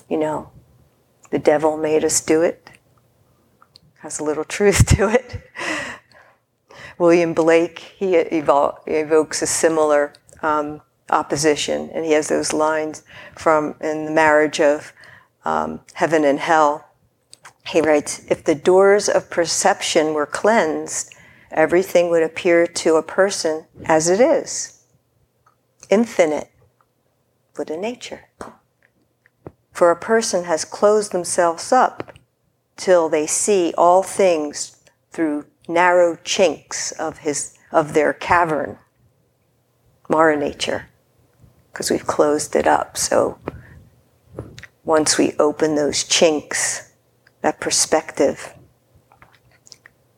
You 0.09 0.17
know, 0.17 0.51
the 1.31 1.39
devil 1.39 1.77
made 1.77 2.03
us 2.03 2.21
do 2.21 2.41
it. 2.41 2.69
Has 3.99 4.19
a 4.19 4.23
little 4.23 4.43
truth 4.43 4.85
to 4.97 5.09
it. 5.09 5.41
William 6.97 7.33
Blake, 7.33 7.79
he 7.79 8.13
evo- 8.13 8.79
evokes 8.87 9.41
a 9.41 9.47
similar 9.47 10.13
um, 10.41 10.81
opposition, 11.09 11.89
and 11.93 12.05
he 12.05 12.11
has 12.11 12.27
those 12.27 12.53
lines 12.53 13.03
from 13.35 13.75
in 13.81 14.05
the 14.05 14.11
marriage 14.11 14.59
of 14.59 14.93
um, 15.45 15.79
heaven 15.93 16.23
and 16.23 16.39
hell 16.39 16.87
he 17.67 17.81
writes, 17.81 18.25
if 18.29 18.43
the 18.43 18.55
doors 18.55 19.09
of 19.09 19.29
perception 19.29 20.13
were 20.13 20.25
cleansed, 20.25 21.13
everything 21.51 22.09
would 22.09 22.23
appear 22.23 22.67
to 22.67 22.95
a 22.95 23.03
person 23.03 23.65
as 23.85 24.09
it 24.09 24.19
is 24.19 24.83
infinite, 25.89 26.51
Buddha 27.53 27.77
nature. 27.77 28.25
For 29.71 29.91
a 29.91 29.95
person 29.95 30.45
has 30.45 30.65
closed 30.65 31.11
themselves 31.11 31.71
up 31.71 32.13
till 32.75 33.09
they 33.09 33.27
see 33.27 33.73
all 33.77 34.03
things 34.03 34.77
through 35.11 35.45
narrow 35.67 36.17
chinks 36.23 36.91
of 36.93 37.19
his 37.19 37.57
of 37.71 37.93
their 37.93 38.13
cavern, 38.13 38.77
Mara 40.09 40.37
nature, 40.37 40.87
because 41.71 41.91
we've 41.91 42.07
closed 42.07 42.55
it 42.55 42.65
up. 42.65 42.97
So 42.97 43.37
once 44.83 45.17
we 45.17 45.33
open 45.37 45.75
those 45.75 46.03
chinks, 46.03 46.93
that 47.41 47.59
perspective. 47.59 48.53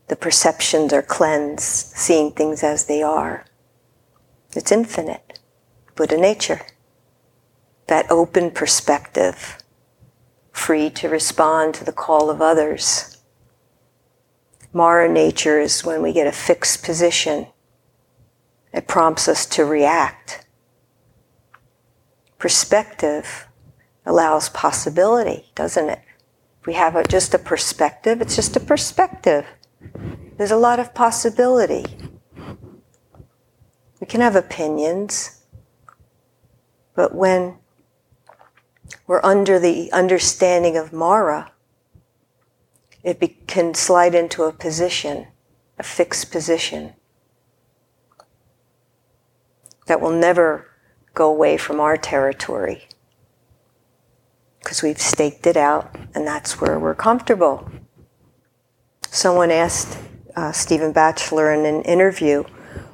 The 0.09 0.15
perceptions 0.15 0.91
are 0.91 1.01
cleansed, 1.01 1.63
seeing 1.95 2.31
things 2.31 2.63
as 2.63 2.85
they 2.85 3.01
are. 3.01 3.45
It's 4.53 4.71
infinite. 4.71 5.39
Buddha 5.95 6.17
nature. 6.17 6.61
That 7.87 8.11
open 8.11 8.51
perspective, 8.51 9.57
free 10.51 10.89
to 10.91 11.09
respond 11.09 11.73
to 11.75 11.83
the 11.83 11.93
call 11.93 12.29
of 12.29 12.41
others. 12.41 13.17
Mara 14.73 15.09
nature 15.09 15.59
is 15.59 15.85
when 15.85 16.01
we 16.01 16.13
get 16.13 16.27
a 16.27 16.31
fixed 16.31 16.83
position. 16.83 17.47
It 18.73 18.87
prompts 18.87 19.27
us 19.27 19.45
to 19.47 19.65
react. 19.65 20.45
Perspective 22.37 23.47
allows 24.05 24.49
possibility, 24.49 25.51
doesn't 25.55 25.89
it? 25.89 26.01
we 26.69 26.75
have 26.75 26.95
a, 26.95 27.03
just 27.03 27.33
a 27.33 27.39
perspective, 27.39 28.21
it's 28.21 28.35
just 28.35 28.55
a 28.55 28.59
perspective. 28.59 29.43
There's 30.37 30.51
a 30.51 30.57
lot 30.57 30.79
of 30.79 30.93
possibility. 30.93 31.85
We 33.99 34.07
can 34.07 34.21
have 34.21 34.35
opinions, 34.35 35.43
but 36.95 37.13
when 37.13 37.57
we're 39.07 39.23
under 39.23 39.59
the 39.59 39.91
understanding 39.91 40.77
of 40.77 40.93
Mara, 40.93 41.51
it 43.03 43.19
be, 43.19 43.29
can 43.47 43.73
slide 43.73 44.15
into 44.15 44.43
a 44.43 44.51
position, 44.51 45.27
a 45.77 45.83
fixed 45.83 46.31
position, 46.31 46.93
that 49.87 49.99
will 49.99 50.11
never 50.11 50.67
go 51.13 51.29
away 51.29 51.57
from 51.57 51.79
our 51.79 51.97
territory 51.97 52.87
because 54.59 54.83
we've 54.83 55.01
staked 55.01 55.47
it 55.47 55.57
out 55.57 55.95
and 56.13 56.27
that's 56.27 56.61
where 56.61 56.77
we're 56.77 56.93
comfortable. 56.93 57.69
Someone 59.11 59.49
asked 59.49 59.97
uh, 60.35 60.51
Stephen 60.51 60.91
Batchelor 60.91 61.51
in 61.51 61.65
an 61.65 61.81
interview, 61.81 62.43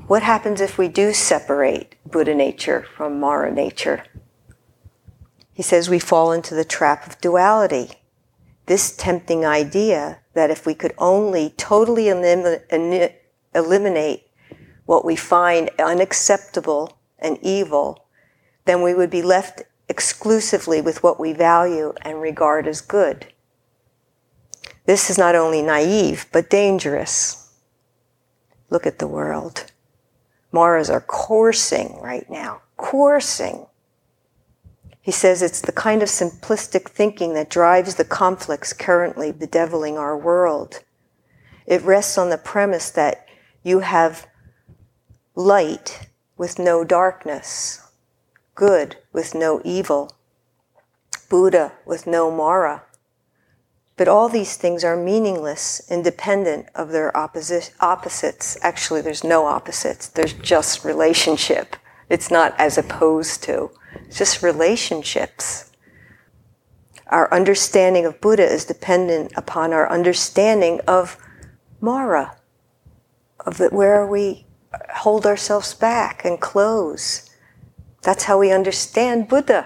what 0.07 0.23
happens 0.23 0.61
if 0.61 0.77
we 0.77 0.87
do 0.87 1.13
separate 1.13 1.95
Buddha 2.09 2.33
nature 2.33 2.85
from 2.95 3.19
Mara 3.19 3.51
nature? 3.51 4.03
He 5.53 5.61
says 5.61 5.89
we 5.89 5.99
fall 5.99 6.31
into 6.31 6.55
the 6.55 6.63
trap 6.63 7.05
of 7.05 7.19
duality. 7.19 7.91
This 8.65 8.95
tempting 8.95 9.45
idea 9.45 10.19
that 10.33 10.49
if 10.49 10.65
we 10.65 10.73
could 10.73 10.93
only 10.97 11.53
totally 11.57 12.07
elim- 12.07 12.61
eliminate 13.53 14.23
what 14.85 15.03
we 15.03 15.17
find 15.17 15.69
unacceptable 15.79 16.97
and 17.19 17.37
evil, 17.41 18.05
then 18.63 18.81
we 18.81 18.93
would 18.93 19.09
be 19.09 19.21
left 19.21 19.63
exclusively 19.89 20.81
with 20.81 21.03
what 21.03 21.19
we 21.19 21.33
value 21.33 21.93
and 22.01 22.21
regard 22.21 22.67
as 22.67 22.79
good. 22.79 23.27
This 24.85 25.09
is 25.09 25.17
not 25.17 25.35
only 25.35 25.61
naive, 25.61 26.27
but 26.31 26.49
dangerous. 26.49 27.53
Look 28.69 28.85
at 28.85 28.99
the 28.99 29.07
world. 29.07 29.71
Maras 30.51 30.89
are 30.89 31.01
coursing 31.01 31.99
right 32.01 32.29
now, 32.29 32.61
coursing. 32.77 33.65
He 35.01 35.11
says 35.11 35.41
it's 35.41 35.61
the 35.61 35.71
kind 35.71 36.01
of 36.01 36.09
simplistic 36.09 36.89
thinking 36.89 37.33
that 37.33 37.49
drives 37.49 37.95
the 37.95 38.05
conflicts 38.05 38.73
currently 38.73 39.31
bedeviling 39.31 39.97
our 39.97 40.17
world. 40.17 40.83
It 41.65 41.81
rests 41.81 42.17
on 42.17 42.29
the 42.29 42.37
premise 42.37 42.89
that 42.91 43.27
you 43.63 43.79
have 43.79 44.27
light 45.35 46.07
with 46.37 46.57
no 46.57 46.83
darkness 46.83 47.85
good 48.55 48.95
with 49.11 49.35
no 49.35 49.61
evil, 49.63 50.15
Buddha 51.29 51.73
with 51.85 52.07
no 52.07 52.31
Mara. 52.31 52.83
But 53.97 54.07
all 54.07 54.27
these 54.27 54.57
things 54.57 54.83
are 54.83 54.97
meaningless, 54.97 55.81
independent 55.89 56.67
of 56.75 56.89
their 56.89 57.11
opposi- 57.13 57.71
opposites. 57.79 58.57
Actually, 58.61 59.01
there's 59.01 59.23
no 59.23 59.45
opposites, 59.45 60.07
there's 60.07 60.33
just 60.33 60.83
relationship. 60.83 61.75
It's 62.09 62.29
not 62.29 62.53
as 62.59 62.77
opposed 62.77 63.43
to, 63.43 63.71
it's 64.05 64.17
just 64.17 64.43
relationships. 64.43 65.71
Our 67.07 67.33
understanding 67.33 68.05
of 68.05 68.19
Buddha 68.19 68.43
is 68.43 68.65
dependent 68.65 69.31
upon 69.35 69.71
our 69.71 69.89
understanding 69.89 70.81
of 70.87 71.17
Mara, 71.79 72.37
of 73.39 73.57
the, 73.57 73.69
where 73.69 74.05
we 74.05 74.45
hold 74.95 75.25
ourselves 75.25 75.73
back 75.73 76.25
and 76.25 76.41
close 76.41 77.29
that's 78.05 78.25
how 78.25 78.37
we 78.37 78.51
understand 78.51 79.27
Buddha. 79.27 79.65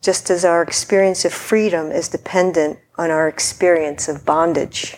Just 0.00 0.30
as 0.30 0.44
our 0.44 0.62
experience 0.62 1.24
of 1.24 1.32
freedom 1.32 1.92
is 1.92 2.08
dependent 2.08 2.78
on 2.96 3.10
our 3.10 3.28
experience 3.28 4.08
of 4.08 4.24
bondage. 4.24 4.96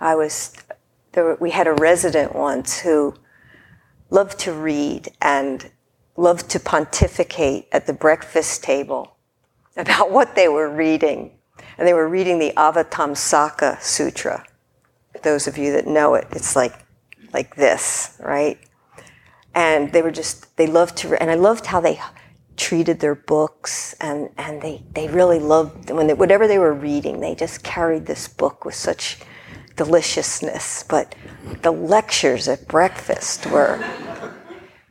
I 0.00 0.14
was 0.14 0.54
there, 1.12 1.36
we 1.40 1.50
had 1.50 1.66
a 1.66 1.72
resident 1.72 2.34
once 2.34 2.80
who 2.80 3.14
loved 4.10 4.38
to 4.40 4.52
read 4.52 5.08
and 5.20 5.70
loved 6.16 6.48
to 6.50 6.60
pontificate 6.60 7.66
at 7.72 7.86
the 7.86 7.92
breakfast 7.92 8.62
table 8.62 9.16
about 9.76 10.10
what 10.16 10.34
they 10.34 10.48
were 10.48 10.68
reading. 10.68 11.32
And 11.78 11.86
they 11.86 11.94
were 11.94 12.08
reading 12.08 12.38
the 12.38 12.52
Avatamsaka 12.56 13.80
Sutra. 13.80 14.44
Those 15.22 15.46
of 15.46 15.56
you 15.58 15.72
that 15.72 15.86
know 15.86 16.14
it, 16.14 16.26
it's 16.32 16.54
like, 16.54 16.84
like 17.32 17.56
this, 17.56 18.16
right? 18.20 18.58
And 19.56 19.92
they 19.92 20.02
were 20.02 20.12
just, 20.12 20.56
they 20.56 20.68
loved 20.68 20.98
to, 20.98 21.20
and 21.20 21.30
I 21.30 21.34
loved 21.34 21.66
how 21.66 21.80
they 21.80 22.00
treated 22.56 23.00
their 23.00 23.16
books. 23.16 23.94
And, 24.00 24.30
and 24.38 24.62
they, 24.62 24.84
they 24.92 25.08
really 25.08 25.40
loved, 25.40 25.90
when 25.90 26.06
they, 26.06 26.14
whatever 26.14 26.46
they 26.46 26.58
were 26.58 26.72
reading, 26.72 27.18
they 27.18 27.34
just 27.34 27.64
carried 27.64 28.06
this 28.06 28.28
book 28.28 28.64
with 28.64 28.76
such 28.76 29.18
deliciousness, 29.76 30.82
but 30.82 31.14
the 31.62 31.70
lectures 31.70 32.48
at 32.48 32.66
breakfast 32.66 33.46
were, 33.46 33.82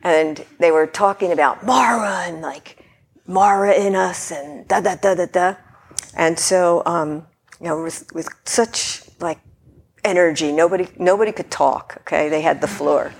and 0.02 0.44
they 0.58 0.70
were 0.70 0.86
talking 0.86 1.32
about 1.32 1.66
Mara 1.66 2.24
and 2.26 2.40
like 2.40 2.84
Mara 3.26 3.74
in 3.74 3.94
us 3.94 4.30
and 4.30 4.66
da 4.68 4.80
da 4.80 4.94
da 4.94 5.14
da 5.14 5.26
da, 5.26 5.54
and 6.14 6.38
so 6.38 6.82
um, 6.86 7.26
you 7.60 7.66
know 7.66 7.82
with 7.82 8.06
with 8.14 8.28
such 8.44 9.02
like 9.20 9.40
energy, 10.04 10.52
nobody 10.52 10.86
nobody 10.98 11.32
could 11.32 11.50
talk. 11.50 11.96
Okay, 12.02 12.28
they 12.28 12.40
had 12.40 12.60
the 12.60 12.68
floor, 12.68 13.12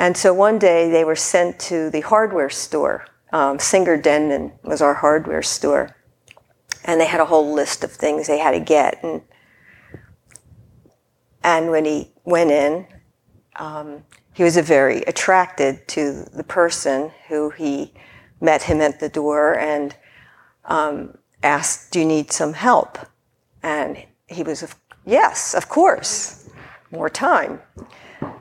and 0.00 0.16
so 0.16 0.34
one 0.34 0.58
day 0.58 0.90
they 0.90 1.04
were 1.04 1.14
sent 1.14 1.60
to 1.60 1.90
the 1.90 2.00
hardware 2.00 2.50
store. 2.50 3.06
Um, 3.32 3.60
Singer 3.60 3.96
Denman 3.96 4.52
was 4.64 4.82
our 4.82 4.94
hardware 4.94 5.42
store, 5.42 5.94
and 6.84 7.00
they 7.00 7.06
had 7.06 7.20
a 7.20 7.26
whole 7.26 7.54
list 7.54 7.84
of 7.84 7.92
things 7.92 8.26
they 8.26 8.38
had 8.38 8.52
to 8.52 8.60
get 8.60 9.04
and 9.04 9.22
and 11.42 11.70
when 11.70 11.84
he 11.84 12.10
went 12.24 12.50
in, 12.50 12.86
um, 13.56 14.04
he 14.32 14.42
was 14.42 14.56
very 14.58 15.02
attracted 15.02 15.86
to 15.88 16.24
the 16.34 16.44
person 16.44 17.10
who 17.28 17.50
he 17.50 17.92
met 18.40 18.62
him 18.62 18.80
at 18.80 19.00
the 19.00 19.08
door 19.08 19.58
and 19.58 19.94
um, 20.66 21.16
asked, 21.42 21.92
Do 21.92 22.00
you 22.00 22.06
need 22.06 22.32
some 22.32 22.52
help? 22.52 22.98
And 23.62 24.04
he 24.28 24.42
was, 24.42 24.74
Yes, 25.04 25.54
of 25.54 25.68
course, 25.68 26.48
more 26.90 27.10
time. 27.10 27.60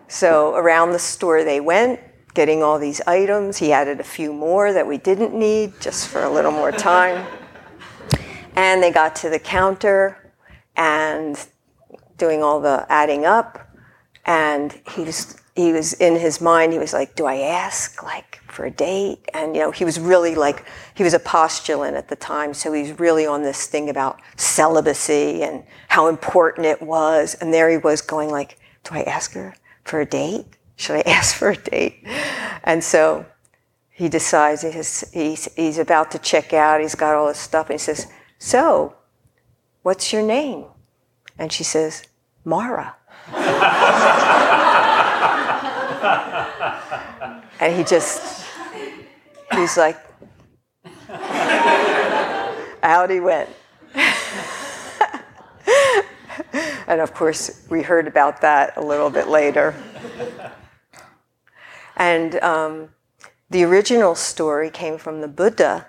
So 0.07 0.55
around 0.55 0.91
the 0.91 0.99
store 0.99 1.43
they 1.43 1.59
went, 1.59 1.99
getting 2.33 2.63
all 2.63 2.79
these 2.79 3.01
items. 3.01 3.57
He 3.57 3.73
added 3.73 3.99
a 3.99 4.03
few 4.03 4.31
more 4.33 4.71
that 4.73 4.85
we 4.85 4.97
didn't 4.97 5.33
need 5.33 5.79
just 5.79 6.07
for 6.07 6.23
a 6.23 6.29
little 6.29 6.51
more 6.51 6.71
time. 6.71 7.25
And 8.55 8.81
they 8.81 8.91
got 8.91 9.15
to 9.17 9.29
the 9.29 9.39
counter 9.39 10.33
and 10.75 11.37
doing 12.17 12.43
all 12.43 12.59
the 12.59 12.85
adding 12.89 13.25
up, 13.25 13.67
and 14.25 14.79
he 14.95 15.03
was 15.03 15.37
he 15.55 15.73
was 15.73 15.93
in 15.93 16.15
his 16.15 16.39
mind. 16.39 16.73
He 16.73 16.79
was 16.79 16.93
like, 16.93 17.15
"Do 17.15 17.25
I 17.25 17.37
ask 17.37 18.03
like 18.03 18.41
for 18.47 18.65
a 18.65 18.71
date?" 18.71 19.27
And 19.33 19.55
you 19.55 19.61
know, 19.61 19.71
he 19.71 19.85
was 19.85 19.99
really 19.99 20.35
like 20.35 20.65
he 20.95 21.03
was 21.03 21.13
a 21.13 21.19
postulant 21.19 21.95
at 21.95 22.07
the 22.07 22.15
time, 22.15 22.53
so 22.53 22.71
he's 22.73 22.99
really 22.99 23.25
on 23.25 23.43
this 23.43 23.65
thing 23.67 23.89
about 23.89 24.21
celibacy 24.35 25.43
and 25.43 25.63
how 25.87 26.07
important 26.07 26.65
it 26.65 26.81
was. 26.81 27.35
And 27.35 27.53
there 27.53 27.69
he 27.69 27.77
was 27.77 28.01
going 28.01 28.29
like, 28.29 28.57
"Do 28.83 28.95
I 28.95 29.03
ask 29.03 29.33
her 29.33 29.55
for 29.89 29.99
a 30.01 30.05
date? 30.05 30.45
Should 30.75 30.97
I 30.97 31.01
ask 31.17 31.35
for 31.35 31.49
a 31.49 31.57
date?" 31.57 32.05
And 32.63 32.83
so 32.83 33.25
he 33.89 34.07
decides 34.07 34.61
he's, 34.61 35.09
he's, 35.11 35.53
he's 35.55 35.77
about 35.77 36.11
to 36.11 36.19
check 36.19 36.53
out. 36.53 36.79
He's 36.79 36.95
got 36.95 37.15
all 37.15 37.27
his 37.27 37.37
stuff, 37.37 37.69
and 37.69 37.79
he 37.79 37.83
says, 37.83 38.07
"So, 38.37 38.95
what's 39.83 40.13
your 40.13 40.23
name?" 40.23 40.65
And 41.39 41.51
she 41.53 41.63
says, 41.63 42.03
Mara. 42.43 42.95
and 47.61 47.75
he 47.75 47.83
just, 47.85 48.45
he's 49.53 49.77
like, 49.77 49.97
out 52.83 53.09
he 53.09 53.21
went. 53.21 53.49
And 56.87 57.01
of 57.01 57.13
course, 57.13 57.65
we 57.69 57.81
heard 57.81 58.07
about 58.07 58.41
that 58.41 58.77
a 58.77 58.81
little 58.81 59.09
bit 59.09 59.27
later. 59.27 59.75
And 61.95 62.35
um, 62.41 62.89
the 63.49 63.63
original 63.63 64.15
story 64.15 64.69
came 64.69 64.97
from 64.97 65.21
the 65.21 65.27
Buddha 65.27 65.87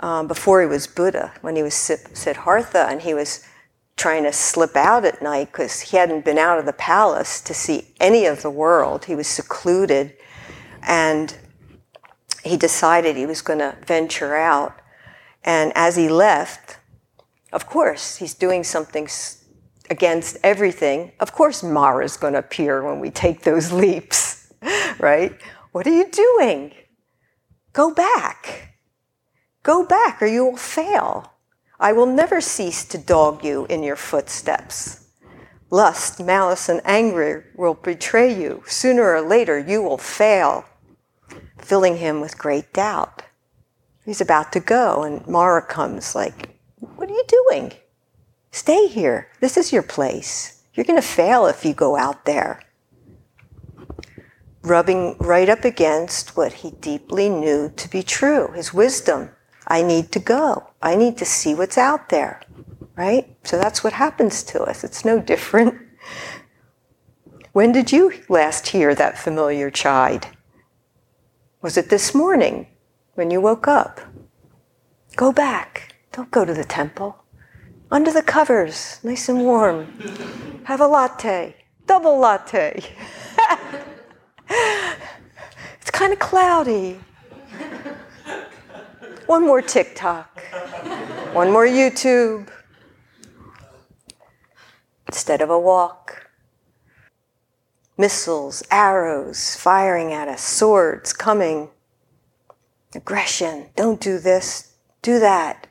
um, 0.00 0.26
before 0.26 0.60
he 0.60 0.66
was 0.66 0.86
Buddha, 0.86 1.32
when 1.40 1.56
he 1.56 1.62
was 1.62 1.74
Siddhartha, 1.74 2.86
and 2.88 3.02
he 3.02 3.14
was 3.14 3.44
trying 3.96 4.22
to 4.22 4.32
slip 4.32 4.76
out 4.76 5.04
at 5.04 5.20
night 5.20 5.48
because 5.52 5.80
he 5.80 5.96
hadn't 5.96 6.24
been 6.24 6.38
out 6.38 6.58
of 6.58 6.66
the 6.66 6.72
palace 6.72 7.40
to 7.42 7.52
see 7.52 7.92
any 8.00 8.26
of 8.26 8.42
the 8.42 8.50
world. 8.50 9.04
He 9.04 9.14
was 9.14 9.26
secluded. 9.26 10.14
And 10.82 11.36
he 12.44 12.56
decided 12.56 13.16
he 13.16 13.26
was 13.26 13.42
going 13.42 13.58
to 13.58 13.76
venture 13.84 14.36
out. 14.36 14.78
And 15.44 15.72
as 15.74 15.96
he 15.96 16.08
left, 16.08 16.78
of 17.52 17.66
course, 17.66 18.16
he's 18.16 18.34
doing 18.34 18.64
something 18.64 19.08
against 19.90 20.36
everything. 20.42 21.12
Of 21.20 21.32
course, 21.32 21.62
Mara's 21.62 22.16
going 22.16 22.34
to 22.34 22.40
appear 22.40 22.82
when 22.82 23.00
we 23.00 23.10
take 23.10 23.42
those 23.42 23.72
leaps, 23.84 24.52
right? 24.98 25.32
What 25.72 25.86
are 25.86 25.94
you 25.94 26.08
doing? 26.10 26.72
Go 27.72 27.92
back. 27.92 28.74
Go 29.62 29.84
back 29.84 30.22
or 30.22 30.26
you 30.26 30.44
will 30.44 30.56
fail. 30.56 31.32
I 31.80 31.92
will 31.92 32.06
never 32.06 32.40
cease 32.40 32.84
to 32.86 32.98
dog 32.98 33.44
you 33.44 33.66
in 33.66 33.82
your 33.82 33.96
footsteps. 33.96 35.06
Lust, 35.70 36.18
malice, 36.18 36.68
and 36.68 36.80
anger 36.84 37.46
will 37.54 37.74
betray 37.74 38.34
you. 38.34 38.62
Sooner 38.66 39.14
or 39.14 39.20
later, 39.20 39.58
you 39.58 39.82
will 39.82 39.98
fail, 39.98 40.64
filling 41.58 41.98
him 41.98 42.20
with 42.20 42.38
great 42.38 42.72
doubt. 42.72 43.22
He's 44.04 44.22
about 44.22 44.50
to 44.54 44.60
go, 44.60 45.02
and 45.02 45.26
Mara 45.28 45.60
comes, 45.60 46.14
like, 46.14 46.58
What 46.78 47.10
are 47.10 47.12
you 47.12 47.24
doing? 47.28 47.72
Stay 48.50 48.86
here. 48.86 49.28
This 49.40 49.56
is 49.56 49.72
your 49.72 49.82
place. 49.82 50.62
You're 50.74 50.84
going 50.84 51.00
to 51.00 51.06
fail 51.06 51.46
if 51.46 51.64
you 51.64 51.74
go 51.74 51.96
out 51.96 52.24
there. 52.24 52.62
Rubbing 54.62 55.16
right 55.18 55.48
up 55.48 55.64
against 55.64 56.36
what 56.36 56.52
he 56.52 56.72
deeply 56.72 57.28
knew 57.28 57.70
to 57.76 57.88
be 57.88 58.02
true, 58.02 58.52
his 58.52 58.74
wisdom. 58.74 59.30
I 59.66 59.82
need 59.82 60.12
to 60.12 60.18
go. 60.18 60.70
I 60.82 60.96
need 60.96 61.18
to 61.18 61.24
see 61.24 61.54
what's 61.54 61.78
out 61.78 62.08
there, 62.08 62.40
right? 62.96 63.36
So 63.44 63.58
that's 63.58 63.84
what 63.84 63.92
happens 63.92 64.42
to 64.44 64.62
us. 64.62 64.84
It's 64.84 65.04
no 65.04 65.20
different. 65.20 65.74
When 67.52 67.72
did 67.72 67.92
you 67.92 68.12
last 68.28 68.68
hear 68.68 68.94
that 68.94 69.18
familiar 69.18 69.70
chide? 69.70 70.28
Was 71.60 71.76
it 71.76 71.90
this 71.90 72.14
morning 72.14 72.68
when 73.14 73.30
you 73.30 73.40
woke 73.40 73.66
up? 73.66 74.00
Go 75.16 75.32
back. 75.32 75.96
Don't 76.12 76.30
go 76.30 76.44
to 76.44 76.54
the 76.54 76.64
temple. 76.64 77.24
Under 77.90 78.12
the 78.12 78.22
covers, 78.22 79.00
nice 79.02 79.30
and 79.30 79.40
warm. 79.40 79.86
Have 80.64 80.82
a 80.82 80.86
latte, 80.86 81.56
double 81.86 82.18
latte. 82.18 82.82
it's 84.50 85.90
kind 85.90 86.12
of 86.12 86.18
cloudy. 86.18 87.00
One 89.26 89.46
more 89.46 89.62
TikTok. 89.62 90.40
One 91.32 91.50
more 91.50 91.66
YouTube. 91.66 92.48
Instead 95.06 95.40
of 95.40 95.48
a 95.48 95.58
walk. 95.58 96.28
Missiles, 97.96 98.62
arrows 98.70 99.56
firing 99.56 100.12
at 100.12 100.28
us, 100.28 100.42
swords 100.42 101.14
coming. 101.14 101.70
Aggression. 102.94 103.70
Don't 103.76 104.00
do 104.00 104.18
this. 104.18 104.74
Do 105.00 105.18
that. 105.20 105.67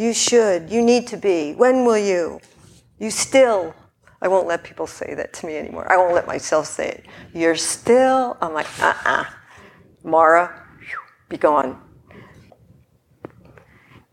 You 0.00 0.14
should. 0.14 0.70
You 0.70 0.80
need 0.80 1.06
to 1.08 1.18
be. 1.18 1.52
When 1.52 1.84
will 1.84 1.98
you? 1.98 2.40
You 2.98 3.10
still. 3.10 3.74
I 4.22 4.28
won't 4.28 4.46
let 4.46 4.64
people 4.64 4.86
say 4.86 5.12
that 5.12 5.34
to 5.34 5.46
me 5.46 5.58
anymore. 5.58 5.92
I 5.92 5.98
won't 5.98 6.14
let 6.14 6.26
myself 6.26 6.68
say 6.68 6.88
it. 6.88 7.06
You're 7.34 7.54
still. 7.54 8.38
I'm 8.40 8.54
like, 8.54 8.66
uh 8.80 8.94
uh-uh. 8.94 9.20
uh 9.20 9.24
Mara, 10.02 10.66
be 11.28 11.36
gone. 11.36 11.82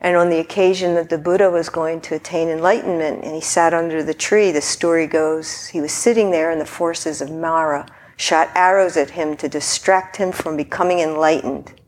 And 0.02 0.18
on 0.18 0.30
the 0.30 0.40
occasion 0.40 0.94
that 0.96 1.10
the 1.10 1.18
Buddha 1.18 1.50
was 1.50 1.70
going 1.70 2.02
to 2.02 2.16
attain 2.16 2.50
enlightenment 2.50 3.24
and 3.24 3.34
he 3.34 3.40
sat 3.40 3.74
under 3.74 4.04
the 4.04 4.14
tree, 4.14 4.52
the 4.52 4.60
story 4.60 5.08
goes, 5.08 5.68
he 5.68 5.80
was 5.80 5.94
sitting 5.94 6.32
there 6.32 6.52
and 6.52 6.60
the 6.60 6.66
forces 6.66 7.22
of 7.22 7.32
Mara 7.32 7.86
shot 8.18 8.50
arrows 8.56 8.98
at 8.98 9.12
him 9.12 9.38
to 9.38 9.48
distract 9.48 10.18
him 10.18 10.34
from 10.34 10.58
becoming 10.58 11.00
enlightened. 11.00 11.80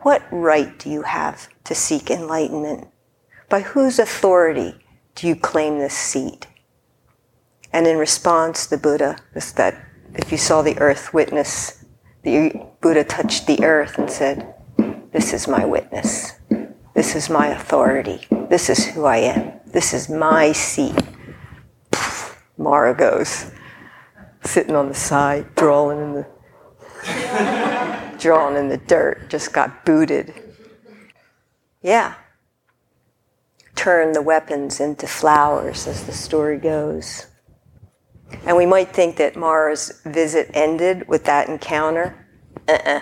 What 0.00 0.22
right 0.32 0.78
do 0.78 0.88
you 0.88 1.02
have 1.02 1.50
to 1.64 1.74
seek 1.74 2.10
enlightenment? 2.10 2.88
By 3.50 3.60
whose 3.60 3.98
authority 3.98 4.76
do 5.14 5.28
you 5.28 5.36
claim 5.36 5.78
this 5.78 5.92
seat? 5.92 6.46
And 7.74 7.86
in 7.86 7.98
response, 7.98 8.66
the 8.66 8.78
Buddha, 8.78 9.18
that 9.34 9.86
if 10.14 10.32
you 10.32 10.38
saw 10.38 10.62
the 10.62 10.78
earth 10.78 11.12
witness 11.12 11.80
the 12.22 12.66
Buddha 12.80 13.04
touched 13.04 13.46
the 13.46 13.64
earth 13.64 13.98
and 13.98 14.10
said, 14.10 14.54
This 15.12 15.32
is 15.32 15.48
my 15.48 15.64
witness. 15.64 16.34
This 16.94 17.14
is 17.14 17.30
my 17.30 17.48
authority. 17.48 18.26
This 18.50 18.68
is 18.68 18.86
who 18.86 19.04
I 19.04 19.18
am. 19.18 19.52
This 19.66 19.94
is 19.94 20.08
my 20.10 20.52
seat. 20.52 20.96
Mara 22.58 22.94
goes, 22.94 23.50
sitting 24.44 24.76
on 24.76 24.88
the 24.88 24.94
side, 24.94 25.54
drawing 25.54 25.98
in 26.00 26.12
the 26.12 26.26
drawing 28.18 28.56
in 28.56 28.68
the 28.68 28.76
dirt, 28.76 29.30
just 29.30 29.54
got 29.54 29.86
booted. 29.86 30.34
Yeah. 31.80 32.14
Turn 33.80 34.12
the 34.12 34.20
weapons 34.20 34.78
into 34.78 35.06
flowers, 35.06 35.86
as 35.86 36.04
the 36.04 36.12
story 36.12 36.58
goes. 36.58 37.28
And 38.44 38.54
we 38.54 38.66
might 38.66 38.92
think 38.92 39.16
that 39.16 39.36
Mara's 39.36 40.02
visit 40.04 40.50
ended 40.52 41.08
with 41.08 41.24
that 41.24 41.48
encounter. 41.48 42.28
Uh-uh. 42.68 43.00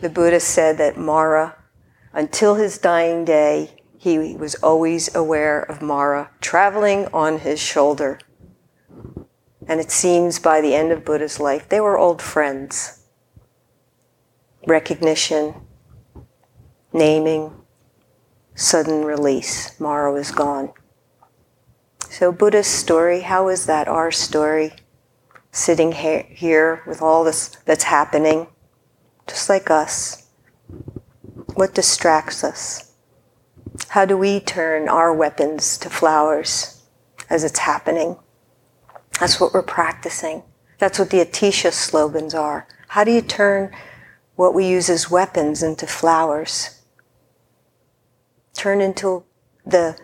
The 0.00 0.08
Buddha 0.08 0.40
said 0.40 0.76
that 0.78 0.98
Mara, 0.98 1.54
until 2.12 2.56
his 2.56 2.78
dying 2.78 3.24
day, 3.24 3.80
he 3.96 4.34
was 4.34 4.56
always 4.56 5.14
aware 5.14 5.62
of 5.62 5.80
Mara 5.80 6.32
traveling 6.40 7.06
on 7.12 7.38
his 7.38 7.60
shoulder. 7.60 8.18
And 9.68 9.78
it 9.78 9.92
seems 9.92 10.40
by 10.40 10.60
the 10.60 10.74
end 10.74 10.90
of 10.90 11.04
Buddha's 11.04 11.38
life, 11.38 11.68
they 11.68 11.80
were 11.80 11.96
old 11.96 12.20
friends. 12.20 13.04
Recognition, 14.66 15.54
naming, 16.92 17.59
sudden 18.60 19.04
release. 19.04 19.78
Mara 19.80 20.14
is 20.14 20.30
gone. 20.30 20.72
So, 22.10 22.30
Buddha's 22.30 22.66
story, 22.66 23.20
how 23.20 23.48
is 23.48 23.66
that 23.66 23.88
our 23.88 24.10
story? 24.10 24.72
Sitting 25.52 25.92
here 25.92 26.82
with 26.86 27.02
all 27.02 27.24
this 27.24 27.48
that's 27.64 27.84
happening, 27.84 28.46
just 29.26 29.48
like 29.48 29.70
us. 29.70 30.28
What 31.54 31.74
distracts 31.74 32.44
us? 32.44 32.92
How 33.88 34.04
do 34.04 34.16
we 34.16 34.38
turn 34.40 34.88
our 34.88 35.12
weapons 35.12 35.78
to 35.78 35.90
flowers 35.90 36.82
as 37.28 37.42
it's 37.42 37.60
happening? 37.60 38.16
That's 39.18 39.40
what 39.40 39.52
we're 39.52 39.62
practicing. 39.62 40.42
That's 40.78 40.98
what 40.98 41.10
the 41.10 41.24
Atisha 41.24 41.72
slogans 41.72 42.34
are. 42.34 42.68
How 42.88 43.04
do 43.04 43.10
you 43.10 43.22
turn 43.22 43.74
what 44.36 44.54
we 44.54 44.66
use 44.66 44.88
as 44.88 45.10
weapons 45.10 45.62
into 45.62 45.86
flowers? 45.86 46.79
Turn 48.54 48.80
into 48.80 49.24
the 49.64 49.96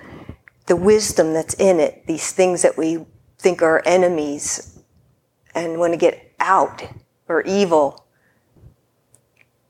the 0.66 0.76
wisdom 0.76 1.32
that's 1.32 1.54
in 1.54 1.78
it, 1.80 2.06
these 2.06 2.32
things 2.32 2.62
that 2.62 2.76
we 2.76 3.06
think 3.38 3.62
are 3.62 3.82
enemies 3.86 4.82
and 5.54 5.78
want 5.78 5.92
to 5.92 5.96
get 5.96 6.34
out 6.40 6.82
or 7.28 7.42
evil, 7.42 8.04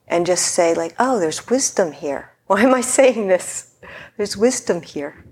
and 0.07 0.25
just 0.25 0.45
say, 0.45 0.73
like, 0.73 0.95
oh, 0.99 1.19
there's 1.19 1.47
wisdom 1.49 1.91
here. 1.91 2.31
Why 2.47 2.61
am 2.61 2.73
I 2.73 2.81
saying 2.81 3.27
this? 3.27 3.75
There's 4.15 4.35
wisdom 4.35 4.81
here. 4.81 5.23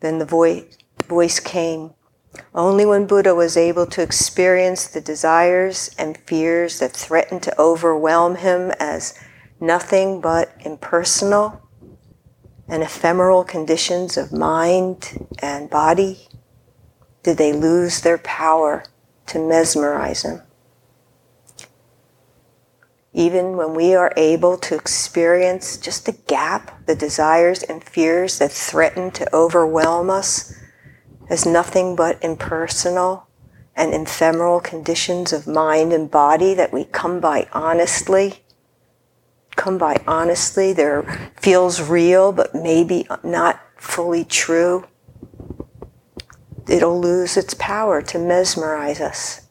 Then 0.00 0.18
the 0.18 0.24
voice, 0.24 0.76
voice 1.06 1.40
came. 1.40 1.92
Only 2.54 2.84
when 2.84 3.06
Buddha 3.06 3.34
was 3.34 3.56
able 3.56 3.86
to 3.86 4.02
experience 4.02 4.86
the 4.86 5.00
desires 5.00 5.90
and 5.98 6.18
fears 6.18 6.78
that 6.80 6.92
threatened 6.92 7.42
to 7.44 7.60
overwhelm 7.60 8.36
him 8.36 8.72
as 8.78 9.18
nothing 9.60 10.20
but 10.20 10.52
impersonal 10.60 11.62
and 12.68 12.82
ephemeral 12.82 13.44
conditions 13.44 14.16
of 14.16 14.32
mind 14.32 15.26
and 15.40 15.70
body 15.70 16.28
did 17.22 17.38
they 17.38 17.52
lose 17.52 18.00
their 18.00 18.18
power 18.18 18.84
to 19.26 19.38
mesmerize 19.38 20.22
him. 20.22 20.42
Even 23.12 23.56
when 23.56 23.74
we 23.74 23.94
are 23.94 24.12
able 24.16 24.58
to 24.58 24.74
experience 24.74 25.78
just 25.78 26.06
a 26.06 26.12
gap, 26.12 26.86
the 26.86 26.94
desires 26.94 27.62
and 27.62 27.82
fears 27.82 28.38
that 28.38 28.52
threaten 28.52 29.10
to 29.12 29.34
overwhelm 29.34 30.10
us 30.10 30.54
as 31.30 31.46
nothing 31.46 31.96
but 31.96 32.22
impersonal 32.22 33.26
and 33.74 33.94
ephemeral 33.94 34.60
conditions 34.60 35.32
of 35.32 35.46
mind 35.46 35.92
and 35.92 36.10
body 36.10 36.54
that 36.54 36.72
we 36.72 36.84
come 36.84 37.18
by 37.18 37.48
honestly, 37.52 38.44
come 39.56 39.78
by 39.78 40.02
honestly. 40.06 40.72
There 40.72 41.32
feels 41.40 41.80
real, 41.80 42.32
but 42.32 42.54
maybe 42.54 43.06
not 43.24 43.60
fully 43.76 44.24
true. 44.24 44.86
It'll 46.68 47.00
lose 47.00 47.36
its 47.36 47.54
power 47.54 48.02
to 48.02 48.18
mesmerize 48.18 49.00
us. 49.00 49.48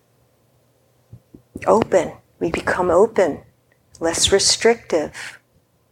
Open. 1.65 2.13
We 2.39 2.51
become 2.51 2.91
open, 2.91 3.43
less 3.99 4.31
restrictive. 4.31 5.39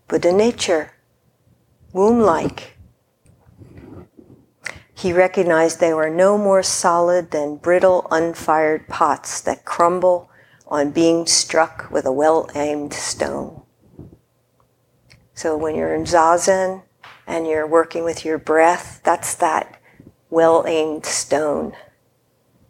Buddha 0.08 0.32
nature, 0.32 0.92
womb 1.94 2.20
like. 2.20 2.78
He 4.94 5.12
recognized 5.12 5.80
they 5.80 5.94
were 5.94 6.10
no 6.10 6.38
more 6.38 6.64
solid 6.64 7.32
than 7.32 7.58
brittle, 7.58 8.08
unfired 8.12 8.88
pots 8.88 9.42
that 9.42 9.66
crumble 9.66 10.30
on 10.68 10.92
being 10.92 11.26
struck 11.26 11.90
with 11.92 12.06
a 12.06 12.12
well 12.12 12.50
aimed 12.56 12.94
stone. 12.94 13.63
So 15.34 15.58
when 15.58 15.76
you're 15.76 15.96
in 15.96 16.04
zazen 16.04 16.84
and 17.26 17.48
you're 17.48 17.68
working 17.68 18.04
with 18.04 18.24
your 18.24 18.38
breath, 18.38 19.02
that's 19.04 19.36
that 19.36 19.80
well 20.30 20.66
aimed 20.68 21.06
stone 21.06 21.74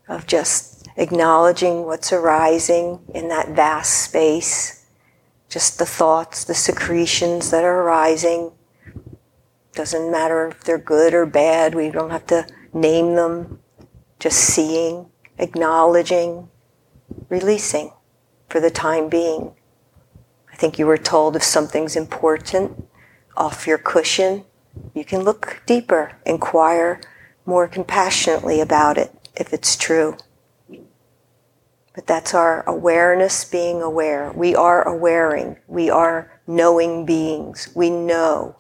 of 0.07 0.27
just 0.27 0.87
acknowledging 0.97 1.85
what's 1.85 2.13
arising 2.13 2.99
in 3.13 3.29
that 3.29 3.49
vast 3.49 4.03
space, 4.03 4.85
just 5.49 5.79
the 5.79 5.85
thoughts, 5.85 6.43
the 6.43 6.53
secretions 6.53 7.51
that 7.51 7.63
are 7.63 7.81
arising. 7.81 8.51
Doesn't 9.73 10.11
matter 10.11 10.47
if 10.47 10.63
they're 10.63 10.77
good 10.77 11.13
or 11.13 11.25
bad, 11.25 11.73
we 11.73 11.89
don't 11.89 12.11
have 12.11 12.27
to 12.27 12.45
name 12.73 13.15
them. 13.15 13.59
Just 14.19 14.39
seeing, 14.39 15.07
acknowledging, 15.37 16.49
releasing 17.29 17.91
for 18.49 18.59
the 18.59 18.69
time 18.69 19.09
being. 19.09 19.55
Think 20.63 20.79
you 20.79 20.87
were 20.87 20.97
told 20.97 21.35
if 21.35 21.43
something's 21.43 21.97
important 21.97 22.87
off 23.35 23.67
your 23.67 23.77
cushion, 23.77 24.45
you 24.93 25.03
can 25.03 25.19
look 25.19 25.61
deeper, 25.65 26.13
inquire 26.25 27.01
more 27.45 27.67
compassionately 27.67 28.61
about 28.61 28.97
it 28.97 29.11
if 29.35 29.51
it's 29.51 29.75
true. 29.75 30.15
But 31.93 32.07
that's 32.07 32.33
our 32.33 32.63
awareness 32.65 33.43
being 33.43 33.81
aware. 33.81 34.31
We 34.31 34.55
are 34.55 34.85
awareing. 34.85 35.57
We 35.67 35.89
are 35.89 36.31
knowing 36.47 37.05
beings. 37.05 37.67
We 37.75 37.89
know. 37.89 38.55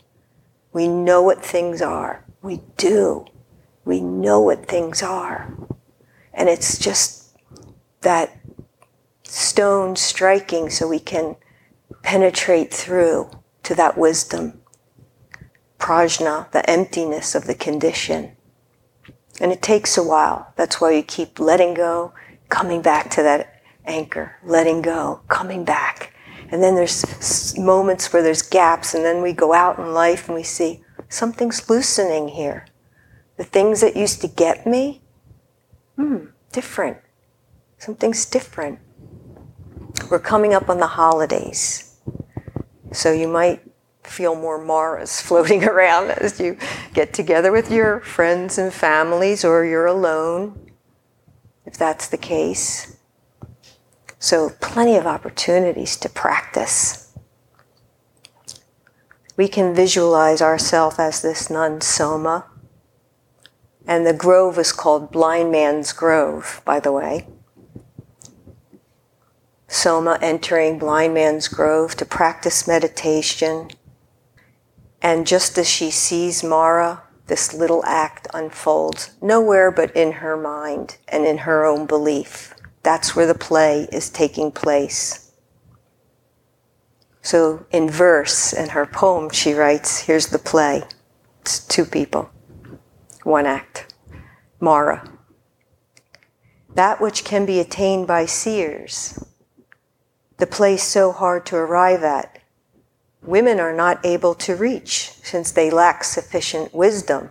We 0.73 0.89
know 0.89 1.21
what 1.21 1.41
things 1.41 1.81
are. 1.81 2.25
We 2.41 2.59
do. 2.75 3.27
We 3.85 4.01
know 4.01 4.41
what 4.41 4.65
things 4.67 5.01
are. 5.01 5.53
And 6.33 6.49
it's 6.49 6.77
just 6.77 7.29
that 8.01 8.37
stone 9.23 9.95
striking 9.95 10.69
so 10.69 10.89
we 10.89 10.99
can 10.99 11.37
penetrate 12.03 12.71
through 12.71 13.31
to 13.63 13.73
that 13.75 13.97
wisdom, 13.97 14.61
prajna, 15.79 16.51
the 16.51 16.69
emptiness 16.69 17.33
of 17.33 17.45
the 17.45 17.55
condition. 17.55 18.35
And 19.39 19.51
it 19.51 19.61
takes 19.61 19.97
a 19.97 20.03
while. 20.03 20.53
That's 20.55 20.79
why 20.79 20.91
you 20.91 21.01
keep 21.01 21.39
letting 21.39 21.73
go, 21.73 22.13
coming 22.49 22.81
back 22.81 23.09
to 23.11 23.23
that 23.23 23.61
anchor, 23.85 24.37
letting 24.43 24.81
go, 24.81 25.21
coming 25.27 25.65
back. 25.65 26.13
And 26.51 26.61
then 26.61 26.75
there's 26.75 27.57
moments 27.57 28.13
where 28.13 28.21
there's 28.21 28.43
gaps, 28.43 28.93
and 28.93 29.03
then 29.03 29.23
we 29.23 29.33
go 29.33 29.53
out 29.53 29.79
in 29.79 29.93
life 29.93 30.27
and 30.27 30.35
we 30.35 30.43
see 30.43 30.83
something's 31.09 31.67
loosening 31.69 32.27
here. 32.27 32.67
The 33.37 33.43
things 33.43 33.81
that 33.81 33.95
used 33.95 34.21
to 34.21 34.27
get 34.27 34.67
me, 34.67 35.01
hmm, 35.95 36.25
different. 36.51 36.97
Something's 37.79 38.25
different. 38.25 38.79
We're 40.11 40.19
coming 40.19 40.53
up 40.53 40.69
on 40.69 40.77
the 40.77 40.87
holidays. 40.87 41.92
So 42.93 43.11
you 43.11 43.27
might 43.27 43.61
feel 44.03 44.35
more 44.35 44.63
Maras 44.63 45.21
floating 45.27 45.63
around 45.63 46.11
as 46.11 46.39
you 46.39 46.57
get 46.93 47.13
together 47.13 47.51
with 47.51 47.71
your 47.71 47.99
friends 48.01 48.57
and 48.57 48.73
families, 48.73 49.43
or 49.43 49.65
you're 49.65 49.85
alone, 49.85 50.71
if 51.65 51.77
that's 51.77 52.07
the 52.07 52.17
case. 52.17 52.97
So, 54.19 54.51
plenty 54.61 54.95
of 54.95 55.05
opportunities 55.05 55.97
to 55.97 56.07
practice. 56.07 57.13
We 59.35 59.47
can 59.47 59.73
visualize 59.73 60.41
ourselves 60.41 60.99
as 60.99 61.21
this 61.21 61.49
nun 61.49 61.81
Soma. 61.81 62.45
And 63.85 64.05
the 64.05 64.13
grove 64.13 64.57
is 64.57 64.71
called 64.71 65.11
Blind 65.11 65.51
Man's 65.51 65.91
Grove, 65.91 66.61
by 66.63 66.79
the 66.79 66.91
way. 66.91 67.27
Soma 69.73 70.19
entering 70.21 70.77
Blind 70.77 71.15
Man's 71.15 71.47
Grove 71.47 71.95
to 71.95 72.05
practice 72.05 72.67
meditation. 72.67 73.71
And 75.01 75.25
just 75.25 75.57
as 75.57 75.67
she 75.67 75.89
sees 75.89 76.43
Mara, 76.43 77.01
this 77.25 77.55
little 77.55 77.83
act 77.83 78.27
unfolds 78.35 79.15
nowhere 79.19 79.71
but 79.71 79.93
in 79.95 80.11
her 80.11 80.37
mind 80.37 80.97
and 81.07 81.25
in 81.25 81.39
her 81.39 81.65
own 81.65 81.87
belief. 81.87 82.53
That's 82.83 83.15
where 83.15 83.25
the 83.25 83.33
play 83.33 83.87
is 83.91 84.11
taking 84.11 84.51
place. 84.51 85.31
So 87.23 87.65
in 87.71 87.89
verse 87.89 88.53
in 88.53 88.69
her 88.69 88.85
poem, 88.85 89.31
she 89.31 89.53
writes, 89.53 90.01
here's 90.01 90.27
the 90.27 90.37
play. 90.37 90.83
It's 91.41 91.65
two 91.65 91.85
people, 91.85 92.29
one 93.23 93.47
act. 93.47 93.91
Mara. 94.59 95.09
That 96.75 97.01
which 97.01 97.23
can 97.23 97.47
be 97.47 97.59
attained 97.59 98.05
by 98.05 98.27
seers, 98.27 99.19
the 100.43 100.47
place 100.47 100.83
so 100.83 101.13
hard 101.13 101.45
to 101.45 101.55
arrive 101.55 102.03
at, 102.03 102.39
women 103.21 103.61
are 103.61 103.71
not 103.71 104.05
able 104.05 104.35
to 104.35 104.57
reach 104.57 105.11
since 105.23 105.51
they 105.51 105.71
lack 105.71 106.03
sufficient 106.03 106.75
wisdom. 106.75 107.29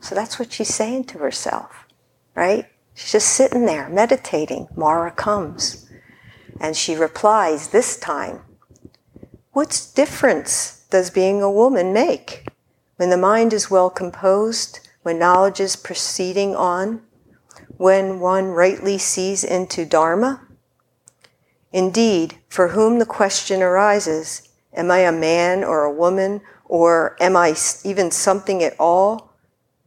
So 0.00 0.14
that's 0.14 0.38
what 0.38 0.50
she's 0.50 0.74
saying 0.74 1.04
to 1.08 1.18
herself, 1.18 1.86
right? 2.34 2.70
She's 2.94 3.12
just 3.12 3.28
sitting 3.28 3.66
there 3.66 3.90
meditating. 3.90 4.68
Mara 4.74 5.10
comes. 5.10 5.90
And 6.58 6.74
she 6.74 6.96
replies 6.96 7.68
this 7.68 7.98
time, 7.98 8.40
What 9.52 9.88
difference 9.94 10.86
does 10.88 11.10
being 11.10 11.42
a 11.42 11.52
woman 11.52 11.92
make? 11.92 12.46
When 12.96 13.10
the 13.10 13.18
mind 13.18 13.52
is 13.52 13.70
well 13.70 13.90
composed, 13.90 14.80
when 15.02 15.18
knowledge 15.18 15.60
is 15.60 15.76
proceeding 15.76 16.56
on, 16.56 17.02
when 17.76 18.20
one 18.20 18.46
rightly 18.46 18.96
sees 18.96 19.44
into 19.44 19.84
Dharma? 19.84 20.40
Indeed, 21.72 22.38
for 22.48 22.68
whom 22.68 22.98
the 22.98 23.06
question 23.06 23.62
arises, 23.62 24.48
am 24.74 24.90
I 24.90 24.98
a 24.98 25.12
man 25.12 25.64
or 25.64 25.84
a 25.84 25.92
woman, 25.92 26.42
or 26.66 27.16
am 27.20 27.36
I 27.36 27.54
even 27.84 28.10
something 28.10 28.62
at 28.62 28.74
all? 28.78 29.32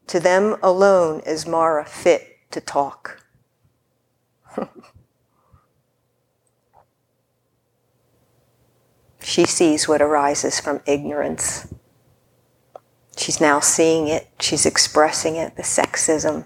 To 0.07 0.19
them 0.19 0.57
alone 0.61 1.21
is 1.25 1.47
Mara 1.47 1.85
fit 1.85 2.37
to 2.51 2.61
talk. 2.61 3.23
she 9.21 9.45
sees 9.45 9.87
what 9.87 10.01
arises 10.01 10.59
from 10.59 10.81
ignorance. 10.85 11.73
She's 13.17 13.39
now 13.41 13.59
seeing 13.59 14.07
it, 14.07 14.27
she's 14.39 14.65
expressing 14.65 15.35
it, 15.35 15.55
the 15.55 15.63
sexism. 15.63 16.45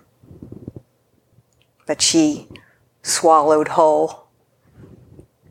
But 1.85 2.01
she 2.01 2.47
swallowed 3.01 3.69
whole, 3.69 4.28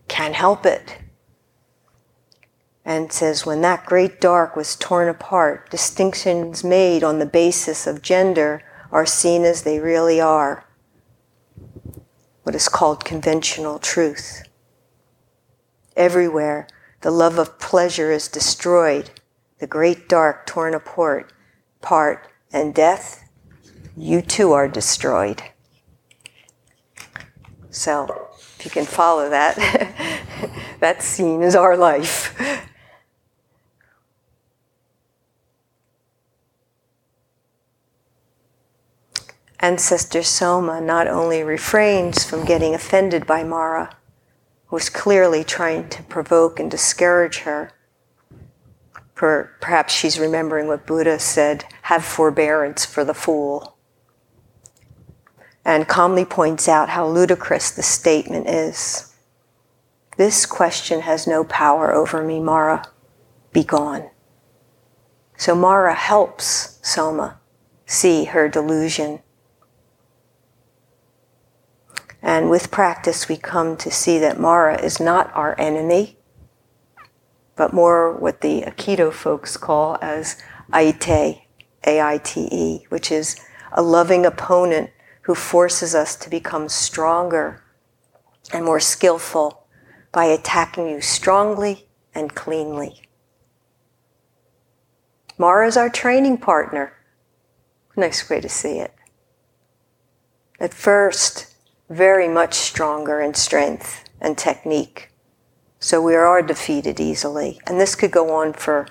can't 0.08 0.34
help 0.34 0.66
it. 0.66 0.98
And 2.84 3.12
says, 3.12 3.44
when 3.44 3.60
that 3.60 3.86
great 3.86 4.20
dark 4.20 4.56
was 4.56 4.74
torn 4.74 5.08
apart, 5.08 5.70
distinctions 5.70 6.64
made 6.64 7.04
on 7.04 7.18
the 7.18 7.26
basis 7.26 7.86
of 7.86 8.02
gender 8.02 8.62
are 8.90 9.06
seen 9.06 9.44
as 9.44 9.62
they 9.62 9.78
really 9.78 10.20
are. 10.20 10.64
What 12.42 12.54
is 12.54 12.68
called 12.68 13.04
conventional 13.04 13.78
truth. 13.78 14.42
Everywhere, 15.96 16.66
the 17.02 17.10
love 17.10 17.38
of 17.38 17.58
pleasure 17.58 18.10
is 18.10 18.26
destroyed, 18.26 19.10
the 19.58 19.66
great 19.66 20.08
dark 20.08 20.46
torn 20.46 20.74
apart, 20.74 21.32
part, 21.82 22.26
and 22.52 22.74
death, 22.74 23.28
you 23.96 24.22
too 24.22 24.52
are 24.52 24.68
destroyed. 24.68 25.42
So, 27.70 28.28
if 28.58 28.64
you 28.64 28.70
can 28.72 28.86
follow 28.86 29.30
that, 29.30 29.56
that 30.80 31.00
scene 31.00 31.42
is 31.42 31.54
our 31.54 31.76
life. 31.76 32.36
Ancestor 39.60 40.24
Soma 40.24 40.80
not 40.80 41.06
only 41.06 41.42
refrains 41.44 42.24
from 42.24 42.44
getting 42.44 42.74
offended 42.74 43.26
by 43.28 43.44
Mara, 43.44 43.96
who 44.66 44.76
was 44.76 44.90
clearly 44.90 45.44
trying 45.44 45.88
to 45.90 46.02
provoke 46.04 46.58
and 46.58 46.68
discourage 46.68 47.38
her. 47.40 47.72
perhaps 49.14 49.92
she's 49.92 50.18
remembering 50.18 50.66
what 50.66 50.86
Buddha 50.86 51.20
said 51.20 51.64
have 51.82 52.04
forbearance 52.04 52.84
for 52.84 53.04
the 53.04 53.14
fool. 53.14 53.77
And 55.68 55.86
calmly 55.86 56.24
points 56.24 56.66
out 56.66 56.88
how 56.88 57.06
ludicrous 57.06 57.70
the 57.70 57.82
statement 57.82 58.48
is. 58.48 59.12
This 60.16 60.46
question 60.46 61.02
has 61.02 61.26
no 61.26 61.44
power 61.44 61.92
over 61.92 62.24
me, 62.24 62.40
Mara. 62.40 62.84
Be 63.52 63.64
gone. 63.64 64.08
So 65.36 65.54
Mara 65.54 65.94
helps 65.94 66.78
Soma 66.82 67.38
see 67.84 68.24
her 68.24 68.48
delusion 68.48 69.20
and 72.22 72.50
with 72.50 72.70
practice, 72.70 73.28
we 73.28 73.36
come 73.36 73.76
to 73.78 73.90
see 73.90 74.18
that 74.18 74.40
Mara 74.40 74.80
is 74.80 74.98
not 74.98 75.30
our 75.34 75.58
enemy, 75.58 76.18
but 77.54 77.72
more 77.72 78.12
what 78.12 78.40
the 78.40 78.62
Aikido 78.62 79.12
folks 79.12 79.56
call 79.56 79.98
as 80.02 80.36
Aite, 80.72 81.42
A-I-T-E, 81.86 82.86
which 82.88 83.12
is 83.12 83.36
a 83.72 83.82
loving 83.82 84.26
opponent 84.26 84.90
who 85.28 85.34
forces 85.34 85.94
us 85.94 86.16
to 86.16 86.30
become 86.30 86.70
stronger 86.70 87.62
and 88.50 88.64
more 88.64 88.80
skillful 88.80 89.66
by 90.10 90.24
attacking 90.24 90.88
you 90.88 91.02
strongly 91.02 91.86
and 92.14 92.34
cleanly. 92.34 93.02
Mara 95.36 95.66
is 95.66 95.76
our 95.76 95.90
training 95.90 96.38
partner. 96.38 96.94
Nice 97.94 98.30
way 98.30 98.40
to 98.40 98.48
see 98.48 98.78
it. 98.78 98.94
At 100.58 100.72
first, 100.72 101.54
very 101.90 102.26
much 102.26 102.54
stronger 102.54 103.20
in 103.20 103.34
strength 103.34 104.08
and 104.22 104.38
technique. 104.38 105.10
So 105.78 106.00
we 106.00 106.14
are 106.14 106.40
defeated 106.40 107.00
easily. 107.00 107.60
And 107.66 107.78
this 107.78 107.94
could 107.94 108.12
go 108.12 108.34
on 108.34 108.54
for 108.54 108.86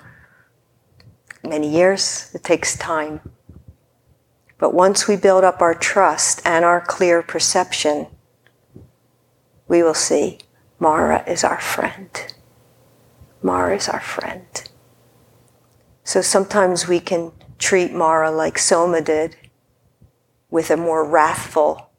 many 1.42 1.68
years. 1.68 2.30
It 2.32 2.44
takes 2.44 2.78
time. 2.78 3.22
But 4.58 4.74
once 4.74 5.06
we 5.06 5.16
build 5.16 5.44
up 5.44 5.62
our 5.62 5.74
trust 5.74 6.42
and 6.44 6.64
our 6.64 6.80
clear 6.80 7.22
perception, 7.22 8.08
we 9.68 9.82
will 9.82 9.94
see 9.94 10.38
Mara 10.80 11.24
is 11.28 11.44
our 11.44 11.60
friend. 11.60 12.10
Mara 13.40 13.76
is 13.76 13.88
our 13.88 14.00
friend. 14.00 14.46
So 16.02 16.20
sometimes 16.20 16.88
we 16.88 16.98
can 16.98 17.32
treat 17.58 17.92
Mara 17.92 18.30
like 18.30 18.58
Soma 18.58 19.00
did, 19.00 19.36
with 20.50 20.70
a 20.70 20.76
more 20.76 21.04
wrathful 21.04 21.90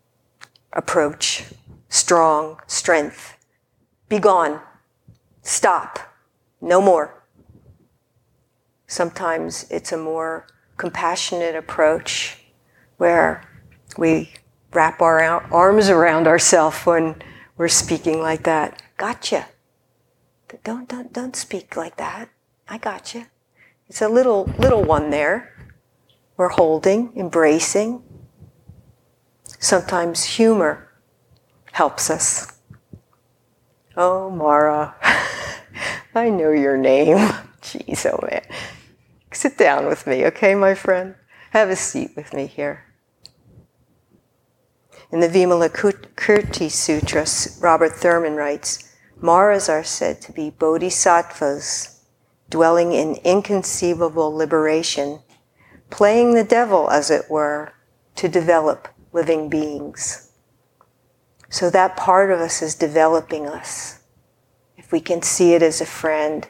approach, 0.73 1.45
strong, 1.87 2.59
strength. 2.67 3.37
Be 4.09 4.19
gone. 4.19 4.59
Stop. 5.43 5.99
No 6.59 6.81
more. 6.81 7.23
Sometimes 8.87 9.67
it's 9.69 9.91
a 9.91 9.97
more 9.97 10.47
compassionate 10.77 11.55
approach 11.55 12.38
where 12.99 13.43
we 13.97 14.31
wrap 14.71 15.01
our 15.01 15.19
arms 15.51 15.89
around 15.89 16.27
ourselves 16.27 16.85
when 16.85 17.15
we're 17.57 17.67
speaking 17.67 18.21
like 18.21 18.43
that. 18.43 18.81
Gotcha. 18.97 19.47
Don't, 20.63 20.87
don't, 20.87 21.11
don't 21.11 21.35
speak 21.35 21.75
like 21.75 21.97
that. 21.97 22.29
I 22.67 22.77
gotcha. 22.77 23.27
It's 23.87 24.03
a 24.03 24.07
little, 24.07 24.53
little 24.59 24.83
one 24.83 25.09
there. 25.09 25.55
We're 26.37 26.49
holding, 26.49 27.11
embracing, 27.15 28.03
Sometimes 29.59 30.23
humor 30.23 30.87
helps 31.73 32.09
us. 32.09 32.59
Oh, 33.97 34.29
Mara, 34.31 34.95
I 36.15 36.29
know 36.29 36.51
your 36.51 36.77
name. 36.77 37.17
Jeez, 37.61 38.05
oh 38.05 38.25
man. 38.25 38.45
Sit 39.33 39.57
down 39.57 39.85
with 39.87 40.07
me, 40.07 40.25
okay, 40.27 40.55
my 40.55 40.73
friend? 40.73 41.15
Have 41.51 41.69
a 41.69 41.75
seat 41.75 42.11
with 42.15 42.33
me 42.33 42.47
here. 42.47 42.85
In 45.11 45.21
the 45.21 45.27
Vimalakirti 45.27 46.69
Sutra, 46.69 47.25
Robert 47.61 47.93
Thurman 47.93 48.35
writes 48.35 48.95
Maras 49.19 49.67
are 49.67 49.83
said 49.83 50.21
to 50.21 50.31
be 50.31 50.51
bodhisattvas 50.51 51.99
dwelling 52.49 52.93
in 52.93 53.15
inconceivable 53.23 54.31
liberation, 54.31 55.19
playing 55.89 56.33
the 56.33 56.43
devil, 56.43 56.89
as 56.89 57.09
it 57.09 57.29
were, 57.29 57.73
to 58.15 58.27
develop 58.27 58.87
living 59.11 59.49
beings. 59.49 60.31
So 61.49 61.69
that 61.69 61.97
part 61.97 62.31
of 62.31 62.39
us 62.39 62.61
is 62.61 62.75
developing 62.75 63.47
us. 63.47 63.99
If 64.77 64.91
we 64.91 64.99
can 64.99 65.21
see 65.21 65.53
it 65.53 65.63
as 65.63 65.81
a 65.81 65.85
friend, 65.85 66.47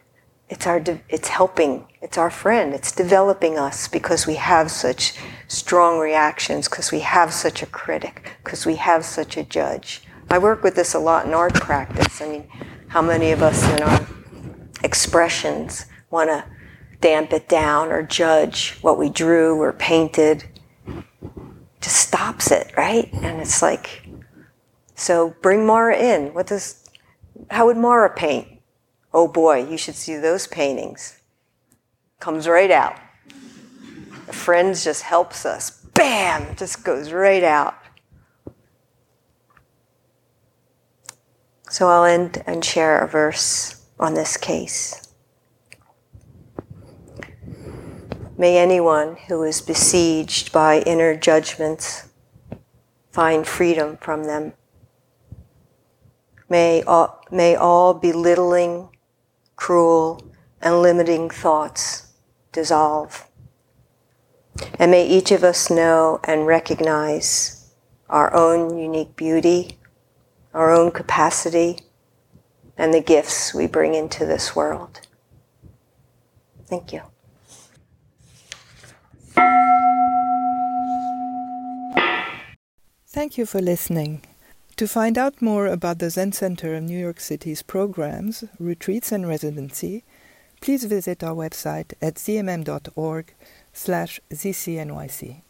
it's 0.49 0.67
our, 0.67 0.79
de- 0.79 1.01
it's 1.09 1.29
helping. 1.29 1.87
It's 2.01 2.17
our 2.17 2.29
friend. 2.29 2.73
It's 2.73 2.93
developing 2.93 3.59
us 3.59 3.89
because 3.89 4.25
we 4.25 4.35
have 4.35 4.71
such 4.71 5.15
strong 5.49 5.99
reactions, 5.99 6.69
because 6.69 6.91
we 6.91 7.01
have 7.01 7.33
such 7.33 7.61
a 7.61 7.65
critic, 7.65 8.37
because 8.43 8.65
we 8.65 8.75
have 8.75 9.03
such 9.03 9.35
a 9.35 9.43
judge. 9.43 10.01
I 10.29 10.37
work 10.37 10.63
with 10.63 10.75
this 10.75 10.93
a 10.93 10.99
lot 10.99 11.25
in 11.25 11.33
art 11.33 11.55
practice. 11.55 12.21
I 12.21 12.29
mean, 12.29 12.47
how 12.87 13.01
many 13.01 13.31
of 13.31 13.43
us 13.43 13.63
in 13.63 13.83
our 13.83 14.07
expressions 14.81 15.87
want 16.09 16.29
to 16.29 16.45
damp 17.01 17.33
it 17.33 17.49
down 17.49 17.89
or 17.91 18.01
judge 18.01 18.77
what 18.81 18.97
we 18.97 19.09
drew 19.09 19.61
or 19.61 19.73
painted 19.73 20.45
just 21.81 21.95
stops 21.97 22.49
it, 22.51 22.71
right? 22.77 23.11
And 23.13 23.41
it's 23.41 23.61
like, 23.61 24.07
So 24.95 25.35
bring 25.41 25.65
Mara 25.65 25.97
in. 25.97 26.33
What 26.33 26.47
does, 26.47 26.85
how 27.51 27.65
would 27.65 27.77
Mara 27.77 28.13
paint? 28.13 28.47
Oh 29.13 29.27
boy, 29.27 29.65
you 29.65 29.77
should 29.77 29.95
see 29.95 30.15
those 30.15 30.47
paintings. 30.47 31.18
Comes 32.19 32.49
right 32.49 32.69
out. 32.69 32.99
The 34.27 34.33
friends 34.33 34.83
just 34.83 35.03
helps 35.03 35.45
us. 35.45 35.71
Bam! 35.93 36.55
Just 36.57 36.83
goes 36.83 37.13
right 37.13 37.43
out. 37.43 37.75
So 41.69 41.87
I'll 41.87 42.03
end 42.03 42.43
and 42.45 42.63
share 42.63 42.99
a 42.99 43.07
verse 43.07 43.85
on 43.99 44.15
this 44.15 44.35
case. 44.35 45.07
May 48.37 48.57
anyone 48.57 49.15
who 49.27 49.43
is 49.43 49.61
besieged 49.61 50.51
by 50.51 50.79
inner 50.81 51.15
judgments 51.15 52.09
find 53.11 53.47
freedom 53.47 53.97
from 53.97 54.25
them. 54.25 54.53
May 56.49 56.81
all, 56.83 57.21
may 57.31 57.55
all 57.55 57.93
belittling, 57.93 58.89
cruel, 59.55 60.21
and 60.61 60.81
limiting 60.81 61.29
thoughts 61.29 62.08
dissolve. 62.51 63.27
And 64.77 64.91
may 64.91 65.07
each 65.07 65.31
of 65.31 65.43
us 65.43 65.69
know 65.69 66.19
and 66.23 66.45
recognize 66.45 67.71
our 68.09 68.33
own 68.33 68.77
unique 68.77 69.15
beauty, 69.15 69.77
our 70.53 70.71
own 70.71 70.91
capacity, 70.91 71.79
and 72.77 72.93
the 72.93 73.01
gifts 73.01 73.53
we 73.53 73.67
bring 73.67 73.93
into 73.93 74.25
this 74.25 74.55
world. 74.55 75.01
Thank 76.65 76.93
you. 76.93 77.01
Thank 83.07 83.37
you 83.37 83.45
for 83.45 83.61
listening. 83.61 84.21
To 84.77 84.87
find 84.87 85.17
out 85.17 85.41
more 85.41 85.67
about 85.67 85.99
the 85.99 86.09
Zen 86.09 86.31
Center 86.31 86.73
of 86.73 86.83
New 86.83 86.97
York 86.97 87.19
City's 87.19 87.63
programs, 87.63 88.45
retreats, 88.59 89.11
and 89.11 89.27
residency, 89.27 90.05
please 90.61 90.83
visit 90.83 91.23
our 91.23 91.35
website 91.35 91.93
at 92.01 92.15
zmm.org 92.15 93.33
slash 93.73 94.19
zcnyc. 94.31 95.41